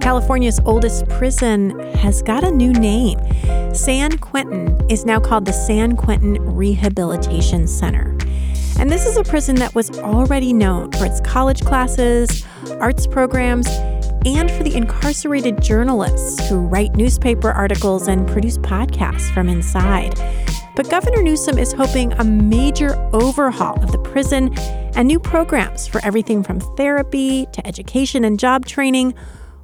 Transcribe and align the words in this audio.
California's 0.00 0.58
oldest 0.64 1.08
prison 1.08 1.78
has 1.94 2.22
got 2.22 2.42
a 2.42 2.50
new 2.50 2.72
name. 2.72 3.18
San 3.74 4.16
Quentin 4.18 4.78
is 4.90 5.04
now 5.04 5.20
called 5.20 5.44
the 5.44 5.52
San 5.52 5.94
Quentin 5.96 6.34
Rehabilitation 6.54 7.68
Center. 7.68 8.16
And 8.78 8.90
this 8.90 9.06
is 9.06 9.18
a 9.18 9.22
prison 9.22 9.56
that 9.56 9.74
was 9.74 9.90
already 9.98 10.52
known 10.54 10.90
for 10.92 11.04
its 11.04 11.20
college 11.20 11.60
classes, 11.62 12.46
arts 12.80 13.06
programs, 13.06 13.68
and 14.24 14.50
for 14.50 14.62
the 14.62 14.74
incarcerated 14.74 15.62
journalists 15.62 16.48
who 16.48 16.60
write 16.60 16.94
newspaper 16.96 17.50
articles 17.50 18.08
and 18.08 18.26
produce 18.26 18.58
podcasts 18.58 19.32
from 19.34 19.48
inside. 19.48 20.14
But 20.76 20.88
Governor 20.88 21.22
Newsom 21.22 21.58
is 21.58 21.72
hoping 21.72 22.12
a 22.14 22.24
major 22.24 22.96
overhaul 23.12 23.82
of 23.82 23.92
the 23.92 23.98
prison 23.98 24.56
and 24.94 25.06
new 25.06 25.20
programs 25.20 25.86
for 25.86 26.02
everything 26.04 26.42
from 26.42 26.60
therapy 26.60 27.46
to 27.52 27.66
education 27.66 28.24
and 28.24 28.38
job 28.38 28.64
training 28.64 29.14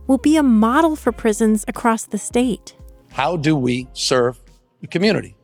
will 0.06 0.18
be 0.18 0.36
a 0.36 0.42
model 0.42 0.96
for 0.96 1.12
prisons 1.12 1.64
across 1.68 2.04
the 2.04 2.18
state. 2.18 2.76
How 3.12 3.36
do 3.36 3.56
we 3.56 3.88
serve 3.92 4.40
the 4.80 4.86
community? 4.86 5.36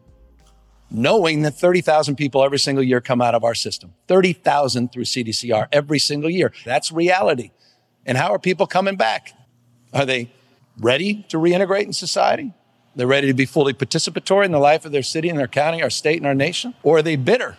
Knowing 0.90 1.42
that 1.42 1.52
30,000 1.52 2.16
people 2.16 2.44
every 2.44 2.58
single 2.58 2.84
year 2.84 3.00
come 3.00 3.22
out 3.22 3.34
of 3.34 3.44
our 3.44 3.54
system, 3.54 3.94
30,000 4.08 4.92
through 4.92 5.04
CDCR 5.04 5.66
every 5.72 5.98
single 5.98 6.28
year. 6.28 6.52
That's 6.64 6.92
reality. 6.92 7.50
And 8.04 8.18
how 8.18 8.30
are 8.32 8.38
people 8.38 8.66
coming 8.66 8.96
back? 8.96 9.32
Are 9.94 10.04
they 10.04 10.30
ready 10.78 11.24
to 11.28 11.38
reintegrate 11.38 11.84
in 11.84 11.92
society? 11.92 12.52
They're 12.94 13.06
ready 13.06 13.26
to 13.28 13.34
be 13.34 13.46
fully 13.46 13.72
participatory 13.72 14.44
in 14.44 14.52
the 14.52 14.58
life 14.58 14.84
of 14.84 14.92
their 14.92 15.02
city 15.02 15.30
and 15.30 15.38
their 15.38 15.48
county, 15.48 15.82
our 15.82 15.90
state 15.90 16.18
and 16.18 16.26
our 16.26 16.34
nation? 16.34 16.74
Or 16.82 16.98
are 16.98 17.02
they 17.02 17.16
bitter? 17.16 17.56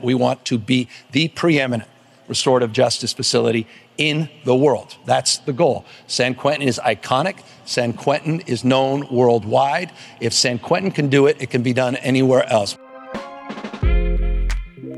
We 0.00 0.14
want 0.14 0.44
to 0.46 0.58
be 0.58 0.88
the 1.10 1.28
preeminent 1.28 1.90
restorative 2.30 2.72
justice 2.72 3.12
facility 3.12 3.66
in 3.98 4.30
the 4.44 4.56
world. 4.56 4.96
That's 5.04 5.36
the 5.38 5.52
goal. 5.52 5.84
San 6.06 6.34
Quentin 6.34 6.66
is 6.66 6.80
iconic. 6.82 7.42
San 7.66 7.92
Quentin 7.92 8.40
is 8.46 8.64
known 8.64 9.06
worldwide. 9.10 9.92
If 10.20 10.32
San 10.32 10.58
Quentin 10.58 10.90
can 10.90 11.10
do 11.10 11.26
it, 11.26 11.36
it 11.42 11.50
can 11.50 11.62
be 11.62 11.74
done 11.74 11.96
anywhere 11.96 12.48
else. 12.48 12.78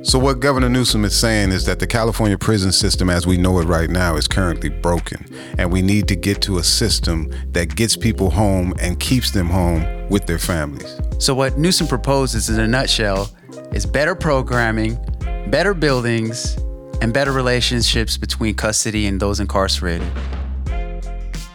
So, 0.04 0.18
what 0.18 0.40
Governor 0.40 0.68
Newsom 0.68 1.04
is 1.04 1.16
saying 1.18 1.52
is 1.52 1.64
that 1.66 1.78
the 1.78 1.86
California 1.86 2.36
prison 2.36 2.72
system, 2.72 3.08
as 3.08 3.24
we 3.24 3.36
know 3.36 3.60
it 3.60 3.64
right 3.64 3.88
now, 3.88 4.16
is 4.16 4.26
currently 4.26 4.68
broken. 4.68 5.24
And 5.58 5.72
we 5.72 5.80
need 5.80 6.08
to 6.08 6.16
get 6.16 6.42
to 6.42 6.58
a 6.58 6.62
system 6.62 7.30
that 7.52 7.76
gets 7.76 7.96
people 7.96 8.30
home 8.30 8.74
and 8.80 8.98
keeps 8.98 9.30
them 9.30 9.48
home 9.48 10.08
with 10.08 10.26
their 10.26 10.40
families. 10.40 11.00
So, 11.18 11.34
what 11.34 11.56
Newsom 11.56 11.86
proposes 11.86 12.48
in 12.48 12.58
a 12.58 12.66
nutshell 12.66 13.30
is 13.72 13.86
better 13.86 14.16
programming, 14.16 14.98
better 15.50 15.72
buildings, 15.72 16.56
and 17.00 17.12
better 17.12 17.32
relationships 17.32 18.16
between 18.16 18.54
custody 18.54 19.06
and 19.06 19.20
those 19.20 19.40
incarcerated. 19.40 20.06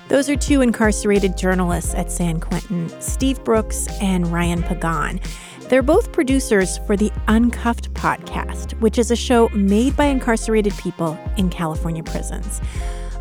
Those 0.08 0.30
are 0.30 0.38
two 0.38 0.62
incarcerated 0.62 1.38
journalists 1.38 1.94
at 1.94 2.12
San 2.12 2.40
Quentin, 2.40 2.90
Steve 3.02 3.44
Brooks 3.44 3.88
and 4.02 4.28
Ryan 4.28 4.64
Pagan. 4.64 5.20
They're 5.68 5.84
both 5.84 6.14
producers 6.14 6.78
for 6.88 6.96
the 6.96 7.12
Uncuffed 7.28 7.94
podcast, 7.94 8.80
which 8.80 8.98
is 8.98 9.12
a 9.12 9.18
show 9.18 9.50
made 9.50 9.98
by 9.98 10.06
incarcerated 10.06 10.74
people 10.78 11.20
in 11.36 11.50
California 11.50 12.04
prisons. 12.04 12.62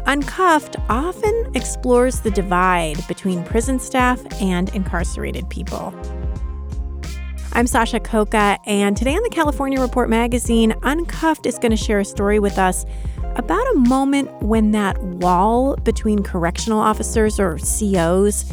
Uncuffed 0.06 0.76
often 0.88 1.50
explores 1.55 2.21
the 2.21 2.31
divide 2.31 3.05
between 3.09 3.43
prison 3.43 3.81
staff 3.81 4.21
and 4.41 4.72
incarcerated 4.76 5.50
people. 5.50 5.93
I'm 7.56 7.67
Sasha 7.67 8.00
Khokha, 8.00 8.59
and 8.67 8.99
today 8.99 9.17
on 9.17 9.22
the 9.22 9.31
California 9.31 9.81
Report 9.81 10.11
magazine, 10.11 10.75
Uncuffed 10.83 11.47
is 11.47 11.59
going 11.59 11.71
to 11.71 11.77
share 11.77 11.99
a 11.99 12.05
story 12.05 12.39
with 12.39 12.59
us 12.59 12.84
about 13.34 13.67
a 13.69 13.78
moment 13.78 14.31
when 14.43 14.72
that 14.72 15.03
wall 15.03 15.75
between 15.77 16.22
correctional 16.22 16.78
officers 16.78 17.41
or 17.41 17.56
COs 17.56 18.44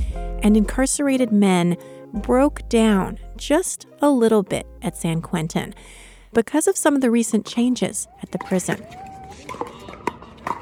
and 0.42 0.56
incarcerated 0.56 1.34
men 1.34 1.76
broke 2.14 2.70
down 2.70 3.20
just 3.36 3.88
a 4.02 4.10
little 4.10 4.42
bit 4.42 4.66
at 4.82 4.96
San 4.96 5.22
Quentin 5.22 5.76
because 6.32 6.66
of 6.66 6.78
some 6.78 6.96
of 6.96 7.02
the 7.02 7.12
recent 7.12 7.46
changes 7.46 8.08
at 8.22 8.32
the 8.32 8.38
prison. 8.38 8.82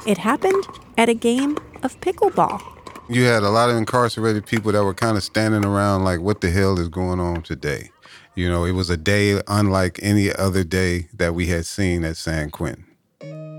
It 0.08 0.18
happened 0.18 0.63
at 0.97 1.09
a 1.09 1.13
game 1.13 1.59
of 1.84 2.02
pickleball. 2.02 2.59
You 3.08 3.22
had 3.25 3.44
a 3.44 3.52
lot 3.52 3.69
of 3.69 3.75
incarcerated 3.75 4.47
people 4.47 4.72
that 4.72 4.84
were 4.84 4.96
kind 4.96 5.16
of 5.16 5.22
standing 5.22 5.63
around 5.63 6.06
like, 6.06 6.22
what 6.22 6.41
the 6.41 6.50
hell 6.50 6.79
is 6.79 6.90
going 6.90 7.19
on 7.19 7.44
today? 7.44 7.91
You 8.34 8.50
know, 8.50 8.64
it 8.64 8.72
was 8.72 8.90
a 8.90 8.96
day 8.96 9.42
unlike 9.50 10.00
any 10.02 10.31
other 10.34 10.64
day 10.64 11.09
that 11.14 11.36
we 11.36 11.47
had 11.47 11.66
seen 11.66 12.06
at 12.06 12.16
San 12.16 12.50
Quentin. 12.50 12.86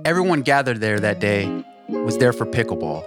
Everyone 0.07 0.41
gathered 0.41 0.81
there 0.81 0.99
that 0.99 1.21
day 1.21 1.65
was 1.89 2.17
there 2.17 2.33
for 2.33 2.47
pickleball. 2.47 3.05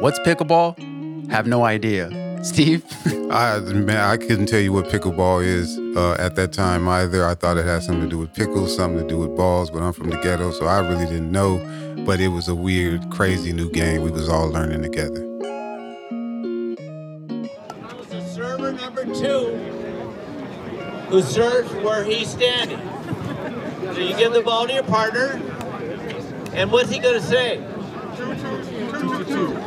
What's 0.00 0.20
pickleball? 0.20 1.28
Have 1.28 1.48
no 1.48 1.64
idea. 1.64 2.08
Steve? 2.44 2.84
I 3.32 3.58
man, 3.58 3.96
I 3.96 4.16
couldn't 4.16 4.46
tell 4.46 4.60
you 4.60 4.72
what 4.72 4.84
pickleball 4.90 5.44
is 5.44 5.76
uh, 5.96 6.14
at 6.20 6.36
that 6.36 6.52
time 6.52 6.86
either. 6.88 7.26
I 7.26 7.34
thought 7.34 7.56
it 7.56 7.64
had 7.64 7.82
something 7.82 8.04
to 8.04 8.08
do 8.10 8.18
with 8.18 8.32
pickles, 8.32 8.76
something 8.76 9.02
to 9.02 9.08
do 9.08 9.18
with 9.18 9.34
balls, 9.36 9.72
but 9.72 9.82
I'm 9.82 9.92
from 9.92 10.10
the 10.10 10.18
ghetto, 10.18 10.52
so 10.52 10.66
I 10.66 10.78
really 10.86 11.06
didn't 11.06 11.32
know. 11.32 11.58
But 12.06 12.20
it 12.20 12.28
was 12.28 12.46
a 12.46 12.54
weird, 12.54 13.10
crazy 13.10 13.52
new 13.52 13.70
game 13.72 14.02
we 14.02 14.10
was 14.12 14.28
all 14.28 14.48
learning 14.48 14.82
together. 14.82 15.24
I 17.82 17.94
was 17.94 18.12
a 18.12 18.28
server 18.28 18.72
number 18.72 19.04
two 19.14 19.93
who 21.08 21.22
serves 21.22 21.72
where 21.84 22.04
he's 22.04 22.28
standing. 22.28 22.80
So 23.94 24.00
you 24.00 24.16
give 24.16 24.32
the 24.32 24.42
ball 24.42 24.66
to 24.66 24.72
your 24.72 24.82
partner, 24.82 25.40
and 26.52 26.72
what's 26.72 26.90
he 26.90 26.98
going 26.98 27.20
to 27.20 27.26
say? 27.26 27.58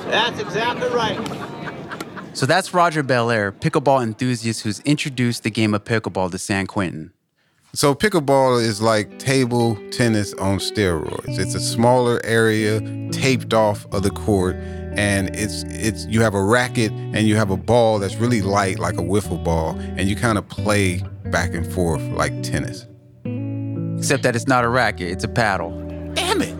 That's 0.09 0.40
exactly 0.40 0.90
right. 0.90 1.18
So 2.34 2.46
that's 2.46 2.74
Roger 2.74 3.03
Belair, 3.03 3.52
pickleball 3.52 4.03
enthusiast 4.03 4.62
who's 4.62 4.80
introduced 4.81 5.44
the 5.44 5.50
game 5.50 5.74
of 5.74 5.84
pickleball 5.84 6.30
to 6.31 6.38
San 6.38 6.68
Quentin. 6.68 7.12
So 7.78 7.94
pickleball 7.94 8.60
is 8.60 8.82
like 8.82 9.20
table 9.20 9.78
tennis 9.92 10.34
on 10.34 10.58
steroids. 10.58 11.38
It's 11.38 11.54
a 11.54 11.60
smaller 11.60 12.20
area 12.24 12.82
taped 13.12 13.54
off 13.54 13.86
of 13.94 14.02
the 14.02 14.10
court 14.10 14.56
and 14.96 15.30
it's 15.36 15.62
it's 15.68 16.08
you 16.08 16.24
have 16.24 16.34
a 16.34 16.44
racket 16.44 16.92
and 16.92 17.28
you 17.28 17.36
have 17.36 17.52
a 17.52 17.56
ball 17.56 18.00
that's 18.00 18.16
really 18.16 18.42
light 18.42 18.80
like 18.80 18.96
a 18.96 19.04
wiffle 19.04 19.44
ball 19.44 19.78
and 19.79 20.09
you 20.09 20.16
kind 20.16 20.40
of 20.40 20.50
play 20.50 21.03
back 21.26 21.53
and 21.53 21.72
forth 21.72 22.02
like 22.14 22.41
tennis. 22.41 22.88
Except 24.00 24.23
that 24.23 24.35
it's 24.35 24.47
not 24.47 24.66
a 24.66 24.70
racket, 24.70 25.12
it's 25.12 25.23
a 25.23 25.28
paddle. 25.28 25.70
Damn 26.16 26.41
it. 26.41 26.58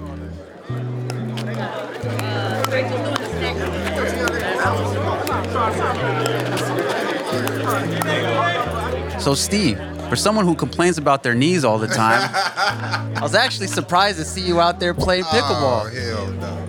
So 9.20 9.34
Steve, 9.34 9.80
for 10.10 10.16
someone 10.16 10.46
who 10.46 10.56
complains 10.56 10.98
about 10.98 11.24
their 11.24 11.36
knees 11.36 11.64
all 11.64 11.78
the 11.78 11.88
time, 11.88 12.30
I 12.34 13.20
was 13.22 13.36
actually 13.36 13.68
surprised 13.68 14.18
to 14.18 14.26
see 14.26 14.42
you 14.42 14.60
out 14.60 14.80
there 14.80 14.94
playing 14.94 15.24
pickleball. 15.26 15.86
Oh, 15.86 15.90
hell 15.90 16.32
no. 16.32 16.68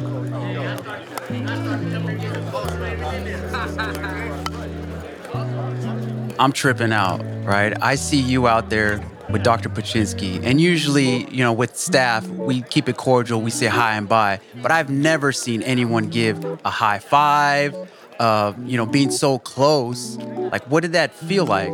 I'm 6.41 6.53
tripping 6.53 6.93
out, 6.93 7.21
right? 7.45 7.73
I 7.83 7.97
see 7.97 8.21
you 8.21 8.47
out 8.47 8.71
there 8.71 9.01
with 9.29 9.43
Dr. 9.43 9.69
Paczynski, 9.69 10.41
and 10.43 10.61
usually, 10.61 11.29
you 11.31 11.43
know, 11.43 11.53
with 11.53 11.77
staff, 11.77 12.27
we 12.29 12.63
keep 12.63 12.89
it 12.89 12.97
cordial, 12.97 13.43
we 13.43 13.51
say 13.51 13.67
hi 13.67 13.97
and 13.97 14.09
bye, 14.09 14.41
but 14.63 14.71
I've 14.71 14.89
never 14.89 15.33
seen 15.33 15.63
anyone 15.63 16.09
give 16.09 16.43
a 16.65 16.71
high 16.71 17.01
five, 17.01 17.77
uh, 18.21 18.55
you 18.65 18.77
know, 18.77 18.87
being 18.87 19.11
so 19.11 19.39
close. 19.39 20.17
Like, 20.17 20.65
what 20.71 20.81
did 20.81 20.93
that 20.93 21.13
feel 21.13 21.45
like? 21.45 21.73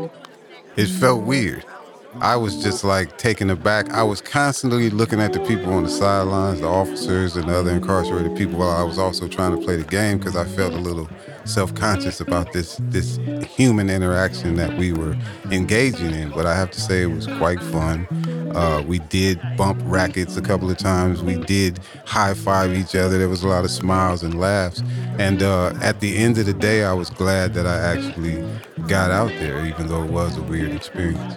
It 0.76 0.86
felt 0.86 1.22
weird. 1.22 1.64
I 2.20 2.34
was 2.34 2.62
just 2.62 2.82
like 2.82 3.16
taken 3.16 3.50
aback. 3.50 3.90
I 3.90 4.02
was 4.02 4.20
constantly 4.20 4.90
looking 4.90 5.20
at 5.20 5.32
the 5.32 5.38
people 5.40 5.72
on 5.72 5.84
the 5.84 5.88
sidelines, 5.88 6.60
the 6.60 6.66
officers 6.66 7.36
and 7.36 7.48
the 7.48 7.56
other 7.56 7.70
incarcerated 7.70 8.36
people, 8.36 8.58
while 8.58 8.70
I 8.70 8.82
was 8.82 8.98
also 8.98 9.28
trying 9.28 9.56
to 9.56 9.64
play 9.64 9.76
the 9.76 9.84
game 9.84 10.18
because 10.18 10.36
I 10.36 10.44
felt 10.44 10.72
a 10.72 10.78
little 10.78 11.08
self-conscious 11.44 12.20
about 12.20 12.52
this 12.52 12.80
this 12.84 13.18
human 13.56 13.90
interaction 13.90 14.56
that 14.56 14.76
we 14.78 14.92
were 14.92 15.16
engaging 15.50 16.12
in. 16.12 16.30
But 16.30 16.46
I 16.46 16.54
have 16.54 16.70
to 16.72 16.80
say 16.80 17.02
it 17.02 17.06
was 17.06 17.26
quite 17.26 17.60
fun. 17.60 18.06
Uh, 18.54 18.82
we 18.86 19.00
did 19.00 19.40
bump 19.56 19.80
rackets 19.84 20.36
a 20.36 20.42
couple 20.42 20.70
of 20.70 20.78
times. 20.78 21.22
We 21.22 21.36
did 21.36 21.80
high 22.06 22.34
five 22.34 22.72
each 22.72 22.94
other. 22.94 23.18
There 23.18 23.28
was 23.28 23.42
a 23.42 23.48
lot 23.48 23.64
of 23.64 23.70
smiles 23.70 24.22
and 24.22 24.38
laughs. 24.38 24.82
And 25.18 25.42
uh, 25.42 25.74
at 25.82 26.00
the 26.00 26.16
end 26.16 26.38
of 26.38 26.46
the 26.46 26.54
day, 26.54 26.84
I 26.84 26.92
was 26.92 27.10
glad 27.10 27.54
that 27.54 27.66
I 27.66 27.78
actually 27.78 28.44
got 28.86 29.10
out 29.10 29.30
there, 29.40 29.64
even 29.66 29.88
though 29.88 30.04
it 30.04 30.10
was 30.10 30.36
a 30.36 30.42
weird 30.42 30.72
experience. 30.72 31.34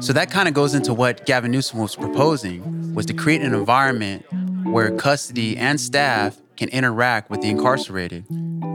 So 0.00 0.12
that 0.12 0.30
kind 0.30 0.48
of 0.48 0.54
goes 0.54 0.74
into 0.74 0.94
what 0.94 1.26
Gavin 1.26 1.50
Newsom 1.50 1.80
was 1.80 1.96
proposing 1.96 2.94
was 2.94 3.06
to 3.06 3.14
create 3.14 3.42
an 3.42 3.54
environment 3.54 4.24
where 4.70 4.90
custody 4.96 5.56
and 5.56 5.80
staff 5.80 6.40
can 6.56 6.68
interact 6.70 7.30
with 7.30 7.40
the 7.40 7.48
incarcerated. 7.48 8.24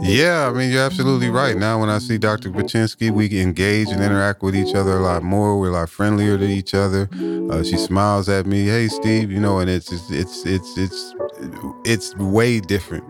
Yeah, 0.01 0.49
I 0.49 0.57
mean, 0.57 0.71
you're 0.71 0.83
absolutely 0.83 1.29
right. 1.29 1.55
Now, 1.55 1.79
when 1.79 1.89
I 1.89 1.99
see 1.99 2.17
Dr. 2.17 2.49
Baczynski, 2.49 3.11
we 3.11 3.39
engage 3.39 3.89
and 3.89 4.01
interact 4.01 4.41
with 4.41 4.55
each 4.55 4.73
other 4.73 4.97
a 4.97 5.01
lot 5.01 5.23
more. 5.23 5.59
We're 5.59 5.69
a 5.69 5.73
lot 5.73 5.89
friendlier 5.89 6.37
to 6.37 6.45
each 6.45 6.73
other. 6.73 7.09
Uh, 7.51 7.63
she 7.63 7.77
smiles 7.77 8.27
at 8.29 8.45
me, 8.45 8.65
"Hey, 8.65 8.87
Steve," 8.87 9.31
you 9.31 9.39
know, 9.39 9.59
and 9.59 9.69
it's 9.69 9.91
it's 9.91 10.09
it's 10.11 10.45
it's 10.45 10.77
it's, 10.77 11.15
it's 11.85 12.15
way 12.17 12.59
different 12.59 13.05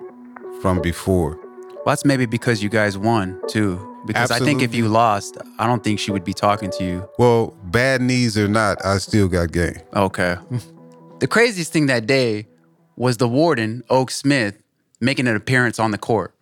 from 0.61 0.81
before. 0.81 1.39
Well, 1.85 1.85
that's 1.87 2.05
maybe 2.05 2.25
because 2.25 2.61
you 2.61 2.69
guys 2.69 2.97
won 2.97 3.39
too. 3.47 3.89
Because 4.05 4.31
I 4.31 4.39
think 4.39 4.61
if 4.61 4.75
you 4.75 4.89
lost, 4.89 5.37
I 5.59 5.65
don't 5.65 5.83
think 5.83 5.99
she 5.99 6.11
would 6.11 6.25
be 6.25 6.33
talking 6.33 6.69
to 6.71 6.83
you. 6.83 7.09
Well, 7.17 7.57
bad 7.63 8.01
knees 8.01 8.37
or 8.37 8.47
not, 8.47 8.85
I 8.85 8.97
still 8.97 9.29
got 9.29 9.51
game. 9.51 9.79
Okay. 9.95 10.35
the 11.19 11.27
craziest 11.27 11.71
thing 11.71 11.85
that 11.87 12.05
day 12.05 12.47
was 12.95 13.17
the 13.17 13.27
warden, 13.27 13.83
Oak 13.89 14.11
Smith, 14.11 14.61
making 14.99 15.27
an 15.27 15.35
appearance 15.35 15.79
on 15.79 15.91
the 15.91 15.97
court. 15.97 16.33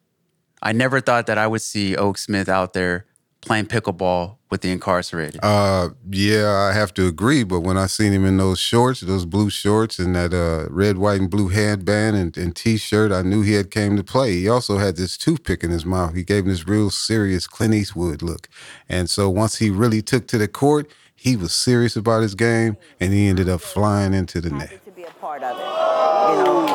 I 0.61 0.73
never 0.73 1.01
thought 1.01 1.25
that 1.27 1.37
I 1.37 1.47
would 1.47 1.61
see 1.61 1.95
Oak 1.95 2.17
Smith 2.17 2.47
out 2.47 2.73
there 2.73 3.05
playing 3.41 3.65
pickleball 3.65 4.37
with 4.51 4.61
the 4.61 4.71
incarcerated. 4.71 5.39
Uh, 5.41 5.89
yeah, 6.11 6.69
I 6.69 6.73
have 6.73 6.93
to 6.93 7.07
agree. 7.07 7.43
But 7.43 7.61
when 7.61 7.77
I 7.77 7.87
seen 7.87 8.11
him 8.11 8.25
in 8.25 8.37
those 8.37 8.59
shorts, 8.59 9.01
those 9.01 9.25
blue 9.25 9.49
shorts, 9.49 9.97
and 9.97 10.15
that 10.15 10.33
uh, 10.33 10.71
red, 10.71 10.97
white, 10.97 11.19
and 11.19 11.29
blue 11.29 11.47
headband 11.47 12.15
and, 12.15 12.37
and 12.37 12.55
t-shirt, 12.55 13.11
I 13.11 13.23
knew 13.23 13.41
he 13.41 13.53
had 13.53 13.71
came 13.71 13.97
to 13.97 14.03
play. 14.03 14.33
He 14.33 14.47
also 14.47 14.77
had 14.77 14.95
this 14.95 15.17
toothpick 15.17 15.63
in 15.63 15.71
his 15.71 15.85
mouth. 15.85 16.13
He 16.13 16.23
gave 16.23 16.43
him 16.43 16.49
this 16.49 16.67
real 16.67 16.91
serious 16.91 17.47
Clint 17.47 17.73
Eastwood 17.73 18.21
look. 18.21 18.47
And 18.87 19.09
so 19.09 19.29
once 19.29 19.57
he 19.57 19.71
really 19.71 20.03
took 20.03 20.27
to 20.27 20.37
the 20.37 20.47
court, 20.47 20.91
he 21.15 21.35
was 21.35 21.53
serious 21.53 21.95
about 21.95 22.21
his 22.21 22.35
game, 22.35 22.77
and 22.99 23.13
he 23.13 23.27
ended 23.27 23.49
up 23.49 23.61
flying 23.61 24.13
into 24.13 24.41
the 24.41 24.49
net. 24.49 24.83
to 24.85 24.91
be 24.91 25.03
a 25.03 25.11
part 25.11 25.43
of 25.43 25.57
it. 25.57 25.80
You 26.29 26.43
know. 26.43 26.65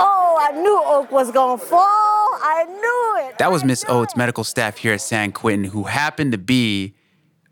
Oh, 0.00 0.38
I 0.40 0.52
knew 0.52 0.82
Oak 0.86 1.10
was 1.10 1.30
gonna 1.30 1.58
fall. 1.58 2.28
I 2.40 2.64
knew 2.64 3.28
it. 3.28 3.38
That 3.38 3.50
was 3.50 3.64
Miss 3.64 3.84
knew 3.84 3.94
Oates, 3.94 4.16
medical 4.16 4.44
staff 4.44 4.78
here 4.78 4.94
at 4.94 5.00
San 5.00 5.32
Quentin, 5.32 5.64
who 5.70 5.84
happened 5.84 6.32
to 6.32 6.38
be 6.38 6.94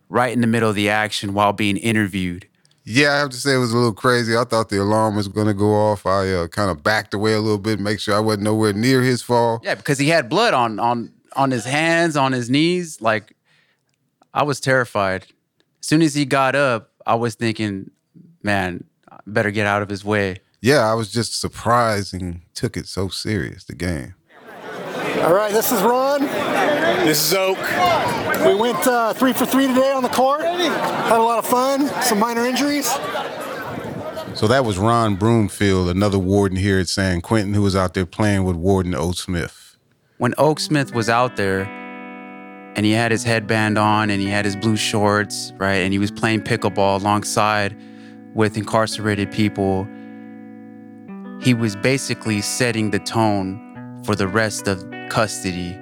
right 0.09 0.33
in 0.33 0.41
the 0.41 0.47
middle 0.47 0.71
of 0.71 0.77
the 0.77 0.89
action 0.89 1.35
while 1.35 1.53
being 1.53 1.77
interviewed. 1.77 2.47
Yeah, 2.85 3.15
I 3.15 3.19
have 3.19 3.31
to 3.31 3.37
say 3.37 3.55
it 3.55 3.59
was 3.59 3.73
a 3.73 3.77
little 3.77 3.93
crazy. 3.93 4.37
I 4.37 4.45
thought 4.45 4.69
the 4.69 4.81
alarm 4.81 5.17
was 5.17 5.27
going 5.27 5.49
to 5.49 5.55
go 5.55 5.75
off. 5.75 6.07
I 6.07 6.33
uh, 6.33 6.47
kind 6.47 6.71
of 6.71 6.85
backed 6.85 7.15
away 7.15 7.33
a 7.33 7.41
little 7.41 7.59
bit, 7.59 7.81
make 7.81 7.99
sure 7.99 8.15
I 8.15 8.21
wasn't 8.21 8.45
nowhere 8.45 8.73
near 8.73 9.03
his 9.03 9.23
fall. 9.23 9.61
Yeah, 9.65 9.75
because 9.75 9.99
he 9.99 10.09
had 10.09 10.29
blood 10.29 10.55
on 10.55 10.79
on 10.79 11.13
on 11.35 11.51
his 11.51 11.65
hands, 11.65 12.17
on 12.17 12.31
his 12.31 12.49
knees. 12.49 13.01
Like 13.01 13.35
I 14.33 14.45
was 14.45 14.61
terrified. 14.61 15.27
As 15.81 15.89
soon 15.89 16.03
as 16.03 16.15
he 16.15 16.25
got 16.25 16.55
up, 16.55 16.93
I 17.07 17.17
was 17.17 17.35
thinking, 17.35 17.91
man, 18.43 18.85
I 18.85 18.96
better 19.27 19.51
get 19.51 19.67
out 19.67 19.83
of 19.83 19.89
his 19.89 20.05
way. 20.05 20.39
Yeah, 20.61 20.91
I 20.91 20.95
was 20.95 21.11
just 21.11 21.39
surprised 21.41 22.15
and 22.15 22.41
took 22.55 22.77
it 22.77 22.87
so 22.87 23.09
serious, 23.09 23.65
the 23.65 23.75
game. 23.75 24.15
All 25.23 25.35
right, 25.35 25.53
this 25.53 25.73
is 25.73 25.81
Ron. 25.83 26.23
This 27.05 27.25
is 27.27 27.35
Oak. 27.35 27.59
We 28.47 28.55
went 28.55 28.87
uh, 28.87 29.13
three 29.15 29.33
for 29.33 29.47
three 29.47 29.67
today 29.67 29.93
on 29.93 30.03
the 30.03 30.09
court. 30.09 30.43
Had 30.43 31.19
a 31.19 31.23
lot 31.23 31.39
of 31.39 31.47
fun. 31.47 31.89
Some 32.03 32.19
minor 32.19 32.45
injuries. 32.45 32.87
So 34.35 34.47
that 34.49 34.65
was 34.65 34.77
Ron 34.77 35.17
Broomfield, 35.17 35.89
another 35.89 36.19
warden 36.19 36.59
here 36.59 36.79
at 36.79 36.89
San 36.89 37.23
Quentin, 37.23 37.55
who 37.55 37.63
was 37.63 37.75
out 37.75 37.95
there 37.95 38.05
playing 38.05 38.45
with 38.45 38.57
Warden 38.57 38.95
Oak 38.95 39.17
Smith. 39.17 39.77
When 40.19 40.35
Oak 40.37 40.61
Smith 40.61 40.95
was 40.95 41.09
out 41.09 41.37
there 41.37 41.63
and 42.77 42.85
he 42.85 42.93
had 42.93 43.11
his 43.11 43.25
headband 43.25 43.79
on 43.79 44.11
and 44.11 44.21
he 44.21 44.29
had 44.29 44.45
his 44.45 44.55
blue 44.55 44.77
shorts, 44.77 45.53
right? 45.57 45.77
And 45.77 45.93
he 45.93 45.99
was 45.99 46.11
playing 46.11 46.43
pickleball 46.43 47.01
alongside 47.01 47.75
with 48.37 48.55
incarcerated 48.59 49.33
people, 49.33 49.89
he 51.41 51.55
was 51.55 51.75
basically 51.75 52.43
setting 52.43 52.91
the 52.91 52.99
tone 52.99 54.03
for 54.05 54.15
the 54.15 54.29
rest 54.29 54.69
of 54.69 54.85
custody. 55.09 55.73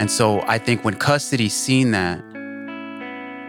And 0.00 0.10
so 0.10 0.40
I 0.46 0.56
think 0.56 0.84
when 0.86 0.94
custody 0.94 1.50
seen 1.50 1.90
that, 1.90 2.18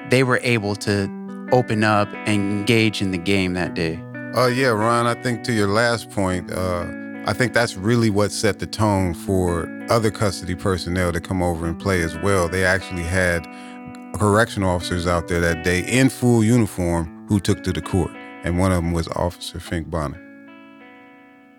they 0.10 0.24
were 0.24 0.42
able 0.44 0.76
to 0.76 1.10
open 1.54 1.86
up 1.86 2.10
and 2.26 2.52
engage 2.52 3.02
in 3.02 3.12
the 3.12 3.18
game 3.18 3.54
that 3.54 3.76
day. 3.76 3.98
Uh, 4.36 4.48
yeah, 4.48 4.68
Ron, 4.68 5.08
I 5.08 5.14
think 5.14 5.44
to 5.46 5.54
your 5.54 5.70
last 5.70 6.12
point, 6.12 6.52
uh, 6.52 6.86
I 7.26 7.32
think 7.32 7.54
that's 7.54 7.78
really 7.78 8.10
what 8.10 8.34
set 8.34 8.60
the 8.60 8.68
tone 8.68 9.14
for 9.14 9.70
other 9.90 10.12
custody 10.12 10.56
personnel 10.56 11.14
to 11.14 11.22
come 11.22 11.42
over 11.42 11.66
and 11.66 11.80
play 11.80 12.02
as 12.02 12.18
well. 12.18 12.50
They 12.50 12.66
actually 12.66 13.04
had 13.04 13.48
correctional 14.16 14.70
officers 14.70 15.08
out 15.08 15.30
there 15.30 15.40
that 15.40 15.64
day 15.64 15.80
in 15.88 16.10
full 16.10 16.44
uniform 16.44 17.13
who 17.28 17.40
took 17.40 17.64
to 17.64 17.72
the 17.72 17.82
court, 17.82 18.12
and 18.44 18.60
one 18.60 18.72
of 18.72 18.78
them 18.78 18.92
was 18.92 19.08
Officer 19.10 19.60
Fink 19.60 19.90
Bonner. 19.90 20.20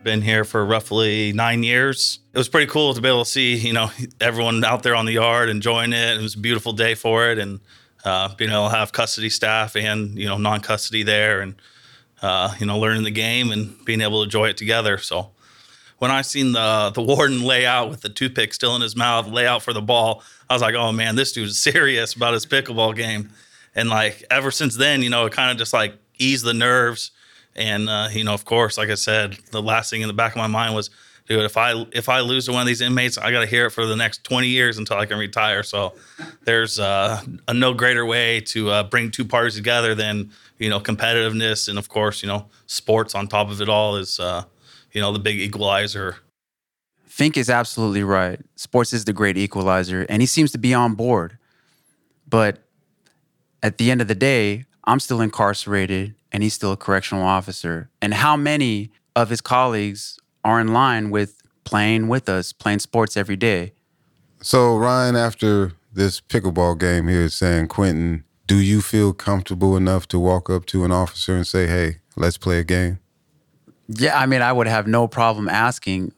Been 0.02 0.20
here 0.20 0.44
for 0.44 0.64
roughly 0.64 1.32
nine 1.32 1.62
years. 1.62 2.18
It 2.34 2.38
was 2.38 2.48
pretty 2.48 2.70
cool 2.70 2.92
to 2.92 3.00
be 3.00 3.08
able 3.08 3.24
to 3.24 3.30
see, 3.30 3.56
you 3.56 3.72
know, 3.72 3.90
everyone 4.20 4.62
out 4.62 4.82
there 4.82 4.94
on 4.94 5.06
the 5.06 5.12
yard 5.12 5.48
enjoying 5.48 5.92
it. 5.94 6.18
It 6.18 6.22
was 6.22 6.34
a 6.34 6.38
beautiful 6.38 6.72
day 6.74 6.94
for 6.94 7.30
it, 7.30 7.38
and 7.38 7.60
uh, 8.04 8.34
being 8.34 8.50
able 8.50 8.68
to 8.68 8.76
have 8.76 8.92
custody 8.92 9.30
staff 9.30 9.76
and 9.76 10.18
you 10.18 10.26
know 10.26 10.36
non-custody 10.36 11.02
there, 11.02 11.40
and 11.40 11.54
uh, 12.22 12.54
you 12.58 12.66
know 12.66 12.78
learning 12.78 13.04
the 13.04 13.10
game 13.10 13.50
and 13.50 13.82
being 13.84 14.02
able 14.02 14.20
to 14.20 14.24
enjoy 14.24 14.48
it 14.48 14.58
together. 14.58 14.98
So 14.98 15.30
when 15.98 16.10
I 16.10 16.20
seen 16.20 16.52
the 16.52 16.90
the 16.94 17.02
warden 17.02 17.42
lay 17.42 17.64
out 17.64 17.88
with 17.88 18.02
the 18.02 18.10
toothpick 18.10 18.52
still 18.52 18.76
in 18.76 18.82
his 18.82 18.94
mouth, 18.94 19.26
lay 19.26 19.46
out 19.46 19.62
for 19.62 19.72
the 19.72 19.80
ball, 19.80 20.22
I 20.50 20.52
was 20.52 20.60
like, 20.60 20.74
oh 20.74 20.92
man, 20.92 21.16
this 21.16 21.32
dude's 21.32 21.58
serious 21.58 22.12
about 22.12 22.34
his 22.34 22.44
pickleball 22.44 22.94
game. 22.94 23.30
And 23.74 23.88
like 23.88 24.24
ever 24.30 24.50
since 24.50 24.76
then, 24.76 25.02
you 25.02 25.10
know, 25.10 25.26
it 25.26 25.32
kind 25.32 25.50
of 25.50 25.56
just 25.56 25.72
like 25.72 25.94
eased 26.18 26.44
the 26.44 26.54
nerves. 26.54 27.10
And 27.56 27.88
uh, 27.88 28.08
you 28.12 28.24
know, 28.24 28.34
of 28.34 28.44
course, 28.44 28.78
like 28.78 28.90
I 28.90 28.94
said, 28.94 29.38
the 29.50 29.62
last 29.62 29.90
thing 29.90 30.02
in 30.02 30.08
the 30.08 30.14
back 30.14 30.32
of 30.32 30.38
my 30.38 30.46
mind 30.46 30.74
was, 30.74 30.90
dude, 31.28 31.44
if 31.44 31.56
I 31.56 31.86
if 31.92 32.08
I 32.08 32.20
lose 32.20 32.46
to 32.46 32.52
one 32.52 32.62
of 32.62 32.66
these 32.66 32.80
inmates, 32.80 33.16
I 33.18 33.30
got 33.30 33.40
to 33.40 33.46
hear 33.46 33.66
it 33.66 33.70
for 33.70 33.86
the 33.86 33.96
next 33.96 34.24
20 34.24 34.48
years 34.48 34.78
until 34.78 34.96
I 34.96 35.06
can 35.06 35.18
retire. 35.18 35.62
So 35.62 35.94
there's 36.44 36.78
uh, 36.78 37.20
a 37.46 37.54
no 37.54 37.72
greater 37.72 38.04
way 38.04 38.40
to 38.40 38.70
uh, 38.70 38.82
bring 38.84 39.10
two 39.10 39.24
parties 39.24 39.54
together 39.54 39.94
than 39.94 40.30
you 40.58 40.70
know 40.70 40.80
competitiveness 40.80 41.68
and 41.68 41.78
of 41.78 41.88
course 41.88 42.22
you 42.22 42.28
know 42.28 42.46
sports 42.66 43.14
on 43.14 43.26
top 43.26 43.50
of 43.50 43.60
it 43.60 43.68
all 43.68 43.96
is 43.96 44.20
uh, 44.20 44.44
you 44.92 45.00
know 45.00 45.12
the 45.12 45.18
big 45.18 45.38
equalizer. 45.38 46.16
Fink 47.06 47.36
is 47.36 47.48
absolutely 47.48 48.02
right. 48.02 48.40
Sports 48.56 48.92
is 48.92 49.04
the 49.04 49.12
great 49.12 49.36
equalizer, 49.36 50.04
and 50.08 50.20
he 50.20 50.26
seems 50.26 50.50
to 50.50 50.58
be 50.58 50.74
on 50.74 50.94
board. 50.94 51.38
But 52.28 52.63
at 53.64 53.78
the 53.78 53.90
end 53.90 54.02
of 54.02 54.08
the 54.08 54.14
day, 54.14 54.66
I'm 54.84 55.00
still 55.00 55.22
incarcerated, 55.22 56.14
and 56.30 56.42
he's 56.42 56.52
still 56.52 56.72
a 56.72 56.76
correctional 56.76 57.24
officer. 57.24 57.88
And 58.02 58.12
how 58.12 58.36
many 58.36 58.90
of 59.16 59.30
his 59.30 59.40
colleagues 59.40 60.18
are 60.44 60.60
in 60.60 60.68
line 60.68 61.10
with 61.10 61.40
playing 61.64 62.08
with 62.08 62.28
us, 62.28 62.52
playing 62.52 62.80
sports 62.80 63.16
every 63.16 63.36
day? 63.36 63.72
So, 64.42 64.76
Ryan, 64.76 65.16
after 65.16 65.72
this 65.90 66.20
pickleball 66.20 66.78
game 66.78 67.08
here 67.08 67.24
at 67.24 67.32
San 67.32 67.66
Quentin, 67.66 68.24
do 68.46 68.56
you 68.56 68.82
feel 68.82 69.14
comfortable 69.14 69.78
enough 69.78 70.06
to 70.08 70.18
walk 70.18 70.50
up 70.50 70.66
to 70.66 70.84
an 70.84 70.92
officer 70.92 71.34
and 71.34 71.46
say, 71.46 71.66
hey, 71.66 72.00
let's 72.16 72.36
play 72.36 72.58
a 72.58 72.64
game? 72.64 72.98
Yeah, 73.88 74.18
I 74.18 74.26
mean, 74.26 74.42
I 74.42 74.52
would 74.52 74.66
have 74.66 74.86
no 74.86 75.08
problem 75.08 75.48
asking. 75.48 76.12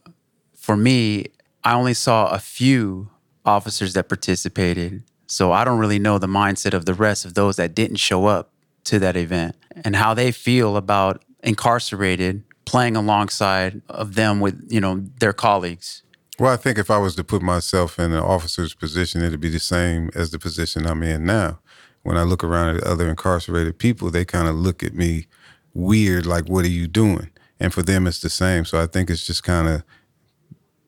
For 0.56 0.76
me, 0.76 1.26
I 1.62 1.74
only 1.74 1.94
saw 1.94 2.26
a 2.34 2.40
few 2.40 3.10
officers 3.44 3.92
that 3.92 4.08
participated. 4.08 5.04
So 5.26 5.52
I 5.52 5.64
don't 5.64 5.78
really 5.78 5.98
know 5.98 6.18
the 6.18 6.26
mindset 6.26 6.74
of 6.74 6.84
the 6.84 6.94
rest 6.94 7.24
of 7.24 7.34
those 7.34 7.56
that 7.56 7.74
didn't 7.74 7.96
show 7.96 8.26
up 8.26 8.52
to 8.84 8.98
that 9.00 9.16
event 9.16 9.56
and 9.84 9.96
how 9.96 10.14
they 10.14 10.30
feel 10.30 10.76
about 10.76 11.24
incarcerated 11.42 12.44
playing 12.64 12.96
alongside 12.96 13.82
of 13.88 14.14
them 14.14 14.40
with, 14.40 14.66
you 14.68 14.80
know, 14.80 15.04
their 15.20 15.32
colleagues. 15.32 16.02
Well, 16.38 16.52
I 16.52 16.56
think 16.56 16.78
if 16.78 16.90
I 16.90 16.98
was 16.98 17.14
to 17.16 17.24
put 17.24 17.42
myself 17.42 17.98
in 17.98 18.12
an 18.12 18.18
officer's 18.18 18.74
position, 18.74 19.22
it'd 19.22 19.40
be 19.40 19.48
the 19.48 19.58
same 19.58 20.10
as 20.14 20.30
the 20.30 20.38
position 20.38 20.86
I'm 20.86 21.02
in 21.02 21.24
now. 21.24 21.60
When 22.02 22.16
I 22.16 22.22
look 22.22 22.44
around 22.44 22.76
at 22.76 22.84
other 22.84 23.08
incarcerated 23.08 23.78
people, 23.78 24.10
they 24.10 24.24
kind 24.24 24.46
of 24.46 24.54
look 24.54 24.82
at 24.82 24.94
me 24.94 25.26
weird, 25.74 26.26
like, 26.26 26.48
what 26.48 26.64
are 26.64 26.68
you 26.68 26.86
doing? 26.86 27.30
and 27.58 27.72
for 27.72 27.82
them 27.82 28.06
it's 28.06 28.20
the 28.20 28.30
same. 28.30 28.64
So 28.64 28.80
I 28.80 28.86
think 28.86 29.10
it's 29.10 29.26
just 29.26 29.42
kind 29.42 29.68
of 29.68 29.82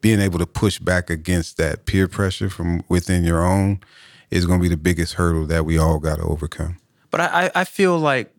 being 0.00 0.20
able 0.20 0.38
to 0.38 0.46
push 0.46 0.78
back 0.78 1.10
against 1.10 1.56
that 1.56 1.86
peer 1.86 2.08
pressure 2.08 2.50
from 2.50 2.84
within 2.88 3.24
your 3.24 3.44
own 3.44 3.80
is 4.30 4.46
going 4.46 4.58
to 4.58 4.62
be 4.62 4.68
the 4.68 4.76
biggest 4.76 5.14
hurdle 5.14 5.46
that 5.46 5.64
we 5.64 5.78
all 5.78 5.98
got 5.98 6.16
to 6.16 6.22
overcome. 6.22 6.78
But 7.10 7.20
I, 7.20 7.50
I 7.54 7.64
feel 7.64 7.98
like, 7.98 8.32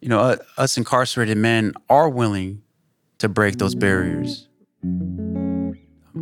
you 0.00 0.08
know, 0.08 0.20
uh, 0.20 0.36
us 0.56 0.78
incarcerated 0.78 1.36
men 1.36 1.74
are 1.88 2.08
willing 2.08 2.62
to 3.18 3.28
break 3.28 3.58
those 3.58 3.74
barriers. 3.74 4.48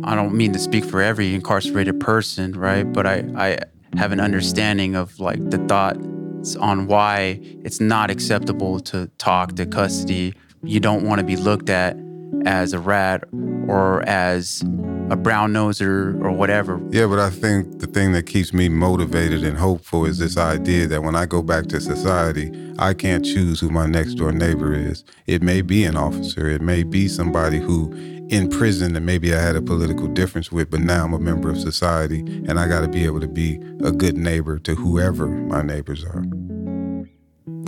I 0.03 0.15
don't 0.15 0.33
mean 0.33 0.51
to 0.53 0.59
speak 0.59 0.83
for 0.83 1.01
every 1.01 1.33
incarcerated 1.33 1.99
person, 1.99 2.51
right? 2.53 2.83
But 2.83 3.07
I, 3.07 3.23
I 3.35 3.59
have 3.97 4.11
an 4.11 4.19
understanding 4.19 4.95
of 4.95 5.19
like 5.19 5.49
the 5.49 5.57
thoughts 5.59 6.55
on 6.57 6.87
why 6.87 7.39
it's 7.63 7.79
not 7.79 8.11
acceptable 8.11 8.79
to 8.81 9.07
talk 9.17 9.55
to 9.55 9.65
custody. 9.65 10.33
You 10.63 10.79
don't 10.79 11.03
want 11.05 11.19
to 11.19 11.25
be 11.25 11.37
looked 11.37 11.69
at 11.69 11.97
as 12.45 12.73
a 12.73 12.79
rat 12.79 13.23
or 13.69 14.01
as 14.09 14.63
a 15.11 15.15
brown 15.15 15.53
noser 15.53 16.19
or 16.23 16.31
whatever. 16.31 16.81
Yeah, 16.89 17.05
but 17.05 17.19
I 17.19 17.29
think 17.29 17.79
the 17.79 17.87
thing 17.87 18.13
that 18.13 18.23
keeps 18.23 18.51
me 18.51 18.67
motivated 18.67 19.43
and 19.43 19.57
hopeful 19.57 20.05
is 20.05 20.17
this 20.17 20.37
idea 20.37 20.87
that 20.87 21.03
when 21.03 21.15
I 21.15 21.25
go 21.25 21.41
back 21.41 21.67
to 21.67 21.79
society, 21.79 22.51
I 22.79 22.93
can't 22.93 23.23
choose 23.23 23.59
who 23.59 23.69
my 23.69 23.85
next 23.85 24.15
door 24.15 24.31
neighbor 24.31 24.73
is. 24.73 25.03
It 25.27 25.43
may 25.43 25.61
be 25.61 25.83
an 25.83 25.95
officer, 25.95 26.47
it 26.49 26.61
may 26.61 26.83
be 26.83 27.07
somebody 27.07 27.59
who 27.59 27.93
in 28.29 28.47
prison 28.47 28.93
that 28.93 29.01
maybe 29.01 29.33
I 29.33 29.41
had 29.41 29.55
a 29.55 29.61
political 29.61 30.07
difference 30.07 30.51
with, 30.51 30.69
but 30.69 30.81
now 30.81 31.05
I'm 31.05 31.13
a 31.13 31.19
member 31.19 31.49
of 31.49 31.59
society 31.59 32.19
and 32.19 32.59
I 32.59 32.67
got 32.67 32.81
to 32.81 32.87
be 32.87 33.05
able 33.05 33.19
to 33.21 33.27
be 33.27 33.59
a 33.83 33.91
good 33.91 34.17
neighbor 34.17 34.59
to 34.59 34.75
whoever 34.75 35.27
my 35.27 35.63
neighbors 35.63 36.03
are. 36.03 36.23